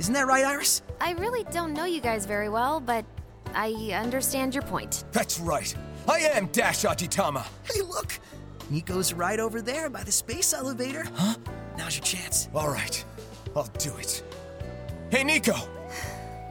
Isn't 0.00 0.14
that 0.14 0.26
right, 0.26 0.44
Iris? 0.44 0.82
I 1.00 1.12
really 1.12 1.44
don't 1.52 1.72
know 1.72 1.84
you 1.84 2.00
guys 2.00 2.26
very 2.26 2.48
well, 2.48 2.80
but 2.80 3.04
I 3.54 3.70
understand 3.94 4.52
your 4.52 4.64
point. 4.64 5.04
That's 5.12 5.38
right. 5.38 5.72
I 6.08 6.18
am 6.18 6.46
Dash 6.46 6.82
Ajitama. 6.82 7.46
Hey, 7.72 7.82
look. 7.82 8.18
Nico's 8.68 9.12
right 9.12 9.38
over 9.38 9.62
there 9.62 9.88
by 9.88 10.02
the 10.02 10.10
space 10.10 10.52
elevator. 10.52 11.04
Huh? 11.14 11.36
Now's 11.78 11.96
your 11.96 12.04
chance. 12.04 12.48
All 12.52 12.68
right. 12.68 13.04
I'll 13.56 13.64
do 13.78 13.96
it. 13.96 14.22
Hey, 15.10 15.24
Nico. 15.24 15.54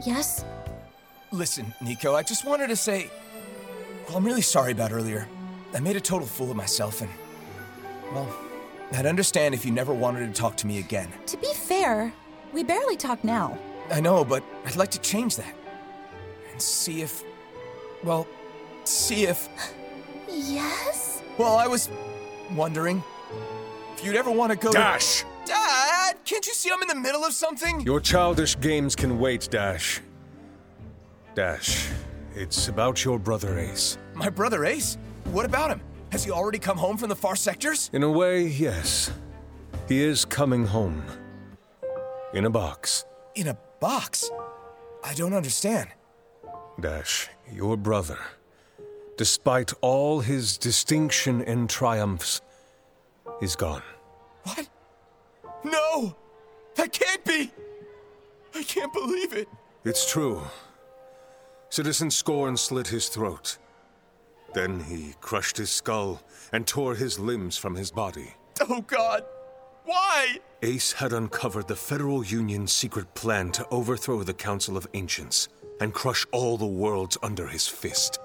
Yes? 0.05 0.43
Listen, 1.31 1.71
Nico, 1.81 2.15
I 2.15 2.23
just 2.23 2.45
wanted 2.45 2.67
to 2.67 2.75
say. 2.75 3.11
Well, 4.07 4.17
I'm 4.17 4.25
really 4.25 4.41
sorry 4.41 4.71
about 4.71 4.91
earlier. 4.91 5.27
I 5.73 5.79
made 5.79 5.95
a 5.95 6.01
total 6.01 6.27
fool 6.27 6.49
of 6.49 6.57
myself, 6.57 7.01
and. 7.01 7.09
Well, 8.11 8.33
I'd 8.93 9.05
understand 9.05 9.53
if 9.53 9.65
you 9.65 9.71
never 9.71 9.93
wanted 9.93 10.33
to 10.33 10.39
talk 10.39 10.55
to 10.57 10.67
me 10.67 10.79
again. 10.79 11.11
To 11.27 11.37
be 11.37 11.53
fair, 11.53 12.13
we 12.53 12.63
barely 12.63 12.97
talk 12.97 13.23
now. 13.23 13.57
I 13.91 13.99
know, 13.99 14.25
but 14.25 14.43
I'd 14.65 14.75
like 14.75 14.91
to 14.91 15.01
change 15.01 15.35
that. 15.35 15.53
And 16.51 16.61
see 16.61 17.01
if. 17.01 17.23
Well, 18.03 18.27
see 18.83 19.25
if. 19.25 19.47
Yes? 20.27 21.21
Well, 21.37 21.55
I 21.57 21.67
was 21.67 21.89
wondering 22.51 23.03
if 23.95 24.03
you'd 24.03 24.15
ever 24.15 24.31
want 24.31 24.51
to 24.51 24.57
go 24.57 24.71
Dash! 24.71 25.21
to. 25.21 25.25
Can't 26.23 26.47
you 26.47 26.53
see 26.53 26.71
I'm 26.71 26.81
in 26.81 26.87
the 26.87 26.95
middle 26.95 27.23
of 27.23 27.33
something? 27.33 27.81
Your 27.81 27.99
childish 27.99 28.59
games 28.59 28.95
can 28.95 29.19
wait, 29.19 29.47
Dash. 29.51 30.01
Dash, 31.35 31.89
it's 32.33 32.67
about 32.69 33.03
your 33.03 33.19
brother 33.19 33.59
Ace. 33.59 33.97
My 34.13 34.29
brother 34.29 34.65
Ace? 34.65 34.97
What 35.25 35.45
about 35.45 35.69
him? 35.71 35.81
Has 36.11 36.23
he 36.23 36.31
already 36.31 36.59
come 36.59 36.77
home 36.77 36.97
from 36.97 37.09
the 37.09 37.15
far 37.15 37.35
sectors? 37.35 37.89
In 37.93 38.03
a 38.03 38.09
way, 38.09 38.43
yes. 38.47 39.11
He 39.87 40.01
is 40.01 40.23
coming 40.25 40.65
home. 40.65 41.03
In 42.33 42.45
a 42.45 42.49
box. 42.49 43.05
In 43.35 43.47
a 43.49 43.57
box? 43.79 44.29
I 45.03 45.13
don't 45.13 45.33
understand. 45.33 45.89
Dash, 46.79 47.29
your 47.51 47.77
brother, 47.77 48.19
despite 49.17 49.73
all 49.81 50.21
his 50.21 50.57
distinction 50.57 51.41
and 51.41 51.69
triumphs, 51.69 52.41
is 53.41 53.55
gone. 53.55 53.83
What? 54.43 54.69
No! 55.65 56.15
That 56.75 56.93
can't 56.93 57.23
be! 57.25 57.51
I 58.53 58.63
can't 58.63 58.93
believe 58.93 59.33
it! 59.33 59.49
It's 59.83 60.09
true. 60.09 60.41
Citizen 61.69 62.11
Scorn 62.11 62.55
slit 62.55 62.87
his 62.87 63.09
throat. 63.09 63.57
Then 64.53 64.79
he 64.79 65.15
crushed 65.21 65.57
his 65.57 65.71
skull 65.71 66.21
and 66.53 66.65
tore 66.65 66.95
his 66.95 67.19
limbs 67.19 67.57
from 67.57 67.75
his 67.75 67.91
body. 67.91 68.33
Oh 68.61 68.81
god! 68.81 69.25
Why? 69.83 70.37
Ace 70.61 70.93
had 70.93 71.13
uncovered 71.13 71.67
the 71.67 71.75
Federal 71.75 72.23
Union's 72.23 72.71
secret 72.71 73.13
plan 73.15 73.51
to 73.51 73.67
overthrow 73.69 74.23
the 74.23 74.33
Council 74.33 74.77
of 74.77 74.87
Ancients 74.93 75.49
and 75.81 75.93
crush 75.93 76.25
all 76.31 76.57
the 76.57 76.65
worlds 76.65 77.17
under 77.21 77.47
his 77.47 77.67
fist. 77.67 78.19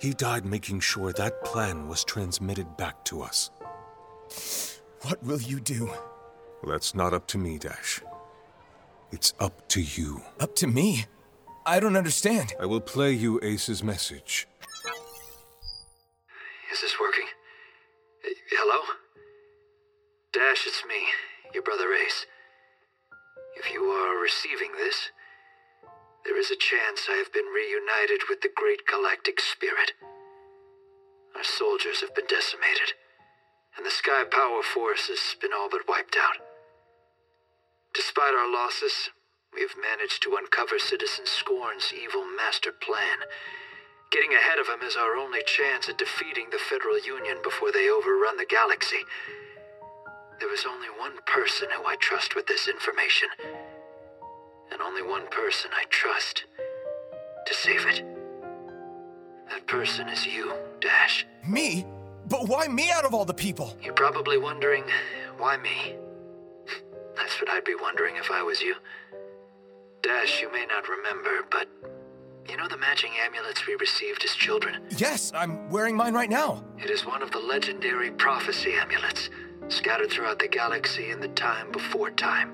He 0.00 0.12
died 0.12 0.44
making 0.44 0.80
sure 0.80 1.12
that 1.12 1.44
plan 1.44 1.88
was 1.88 2.04
transmitted 2.04 2.76
back 2.76 3.04
to 3.04 3.22
us. 3.22 3.50
What 5.02 5.22
will 5.22 5.40
you 5.40 5.60
do? 5.60 5.90
That's 6.66 6.94
not 6.94 7.14
up 7.14 7.26
to 7.28 7.38
me, 7.38 7.58
Dash. 7.58 8.02
It's 9.12 9.34
up 9.38 9.68
to 9.68 9.80
you. 9.80 10.22
Up 10.40 10.56
to 10.56 10.66
me? 10.66 11.06
I 11.64 11.78
don't 11.80 11.96
understand. 11.96 12.54
I 12.60 12.66
will 12.66 12.80
play 12.80 13.12
you 13.12 13.40
Ace's 13.42 13.82
message. 13.82 14.48
Is 16.72 16.80
this 16.80 16.96
working? 17.00 17.26
Hello? 18.50 18.82
Dash, 20.32 20.66
it's 20.66 20.82
me, 20.88 21.06
your 21.54 21.62
brother 21.62 21.94
Ace. 21.94 22.26
If 23.56 23.72
you 23.72 23.82
are 23.84 24.20
receiving 24.20 24.72
this, 24.76 25.10
there 26.24 26.38
is 26.38 26.50
a 26.50 26.56
chance 26.56 27.06
I 27.08 27.16
have 27.16 27.32
been 27.32 27.46
reunited 27.46 28.28
with 28.28 28.42
the 28.42 28.50
great 28.54 28.86
galactic 28.86 29.40
spirit. 29.40 29.92
Our 31.36 31.44
soldiers 31.44 32.00
have 32.00 32.14
been 32.14 32.26
decimated, 32.26 32.94
and 33.76 33.86
the 33.86 33.90
Sky 33.90 34.24
Power 34.30 34.62
Force 34.62 35.08
has 35.08 35.36
been 35.40 35.52
all 35.56 35.68
but 35.70 35.88
wiped 35.88 36.16
out. 36.16 36.45
Despite 37.96 38.34
our 38.34 38.52
losses, 38.52 39.08
we 39.54 39.62
have 39.62 39.72
managed 39.80 40.22
to 40.22 40.36
uncover 40.36 40.78
Citizen 40.78 41.24
Scorn's 41.24 41.94
evil 41.96 42.26
master 42.26 42.70
plan. 42.70 43.24
Getting 44.12 44.34
ahead 44.34 44.58
of 44.58 44.68
him 44.68 44.86
is 44.86 44.96
our 44.96 45.16
only 45.16 45.40
chance 45.46 45.88
at 45.88 45.96
defeating 45.96 46.48
the 46.52 46.58
Federal 46.58 46.98
Union 47.00 47.38
before 47.42 47.72
they 47.72 47.88
overrun 47.88 48.36
the 48.36 48.44
galaxy. 48.44 49.00
There 50.40 50.52
is 50.52 50.66
only 50.68 50.88
one 50.98 51.16
person 51.24 51.68
who 51.74 51.86
I 51.86 51.96
trust 51.96 52.36
with 52.36 52.46
this 52.46 52.68
information, 52.68 53.28
and 54.70 54.82
only 54.82 55.02
one 55.02 55.26
person 55.28 55.70
I 55.74 55.84
trust 55.88 56.44
to 57.46 57.54
save 57.54 57.86
it. 57.86 58.04
That 59.48 59.66
person 59.66 60.10
is 60.10 60.26
you, 60.26 60.52
Dash. 60.80 61.26
Me? 61.48 61.86
But 62.28 62.46
why 62.46 62.68
me 62.68 62.90
out 62.90 63.06
of 63.06 63.14
all 63.14 63.24
the 63.24 63.32
people? 63.32 63.74
You're 63.82 63.94
probably 63.94 64.36
wondering, 64.36 64.84
why 65.38 65.56
me? 65.56 65.96
That's 67.16 67.40
what 67.40 67.50
I'd 67.50 67.64
be 67.64 67.74
wondering 67.74 68.16
if 68.16 68.30
I 68.30 68.42
was 68.42 68.60
you. 68.60 68.74
Dash, 70.02 70.40
you 70.40 70.52
may 70.52 70.66
not 70.66 70.88
remember, 70.88 71.44
but 71.50 71.68
you 72.48 72.56
know 72.56 72.68
the 72.68 72.76
matching 72.76 73.10
amulets 73.24 73.66
we 73.66 73.74
received 73.74 74.24
as 74.24 74.32
children? 74.32 74.82
Yes, 74.96 75.32
I'm 75.34 75.68
wearing 75.70 75.96
mine 75.96 76.14
right 76.14 76.30
now. 76.30 76.62
It 76.78 76.90
is 76.90 77.04
one 77.04 77.22
of 77.22 77.32
the 77.32 77.40
legendary 77.40 78.10
prophecy 78.12 78.74
amulets, 78.74 79.30
scattered 79.68 80.10
throughout 80.10 80.38
the 80.38 80.48
galaxy 80.48 81.10
in 81.10 81.20
the 81.20 81.28
time 81.28 81.72
before 81.72 82.10
time. 82.10 82.52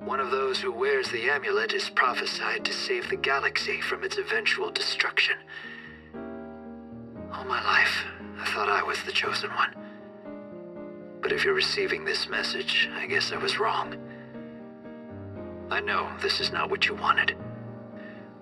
One 0.00 0.20
of 0.20 0.30
those 0.30 0.60
who 0.60 0.72
wears 0.72 1.10
the 1.10 1.28
amulet 1.28 1.72
is 1.72 1.90
prophesied 1.90 2.64
to 2.64 2.72
save 2.72 3.08
the 3.10 3.16
galaxy 3.16 3.80
from 3.80 4.04
its 4.04 4.18
eventual 4.18 4.70
destruction. 4.70 5.36
All 7.32 7.44
my 7.44 7.62
life, 7.64 8.04
I 8.38 8.44
thought 8.52 8.68
I 8.68 8.82
was 8.82 9.02
the 9.02 9.12
chosen 9.12 9.50
one. 9.50 9.74
But 11.30 11.36
if 11.36 11.44
you're 11.44 11.54
receiving 11.54 12.04
this 12.04 12.28
message, 12.28 12.90
I 12.92 13.06
guess 13.06 13.30
I 13.30 13.36
was 13.36 13.60
wrong. 13.60 13.94
I 15.70 15.80
know 15.80 16.10
this 16.20 16.40
is 16.40 16.50
not 16.50 16.70
what 16.70 16.88
you 16.88 16.96
wanted. 16.96 17.36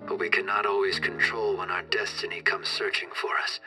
But 0.07 0.17
we 0.17 0.27
cannot 0.27 0.65
always 0.65 0.97
control 0.97 1.57
when 1.57 1.69
our 1.69 1.83
destiny 1.83 2.41
comes 2.41 2.67
searching 2.67 3.09
for 3.13 3.29
us. 3.43 3.59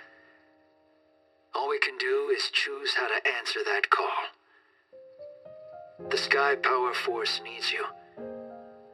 All 1.54 1.68
we 1.68 1.78
can 1.78 1.96
do 1.98 2.35
is 2.37 2.50
choose 2.50 2.94
how 2.96 3.06
to 3.06 3.28
answer 3.38 3.61
that 3.64 3.90
call. 3.90 4.08
The 6.11 6.18
Sky 6.18 6.56
Power 6.56 6.92
Force 6.92 7.40
needs 7.44 7.70
you, 7.70 7.85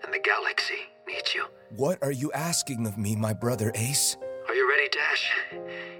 and 0.05 0.12
the 0.12 0.19
galaxy 0.19 0.91
needs 1.07 1.35
you. 1.35 1.47
What 1.71 2.03
are 2.03 2.12
you 2.12 2.31
asking 2.33 2.87
of 2.87 2.99
me, 2.99 3.17
my 3.17 3.33
brother 3.33 3.73
Ace? 3.75 4.19
Are 4.47 4.55
you 4.55 4.69
ready, 4.69 4.91
Dash? 4.91 5.33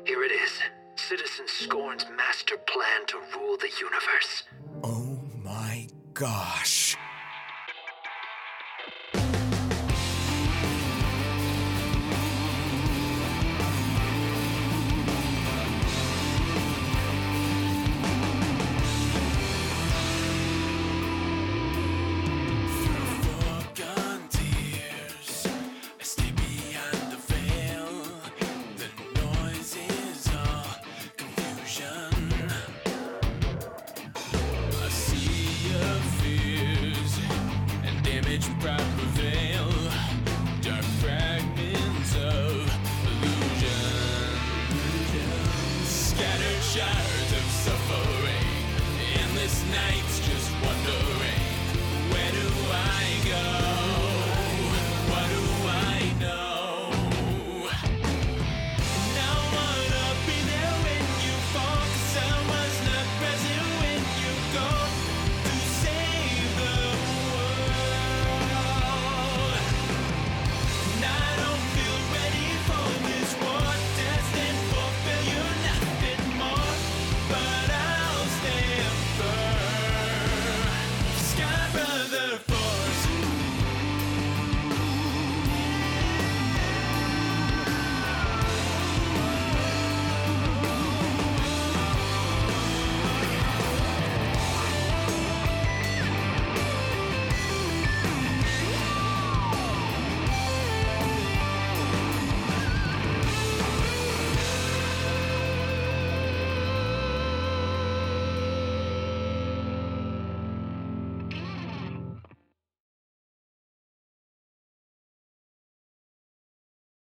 Here 0.05 0.23
it 0.23 0.33
is 0.33 0.61
Citizen 0.99 1.47
Scorn's 1.47 2.05
master 2.17 2.57
plan 2.57 3.07
to 3.07 3.19
rule 3.35 3.57
the 3.57 3.71
universe. 3.81 4.43
Oh 4.83 5.21
my 5.43 5.87
gosh. 6.13 6.97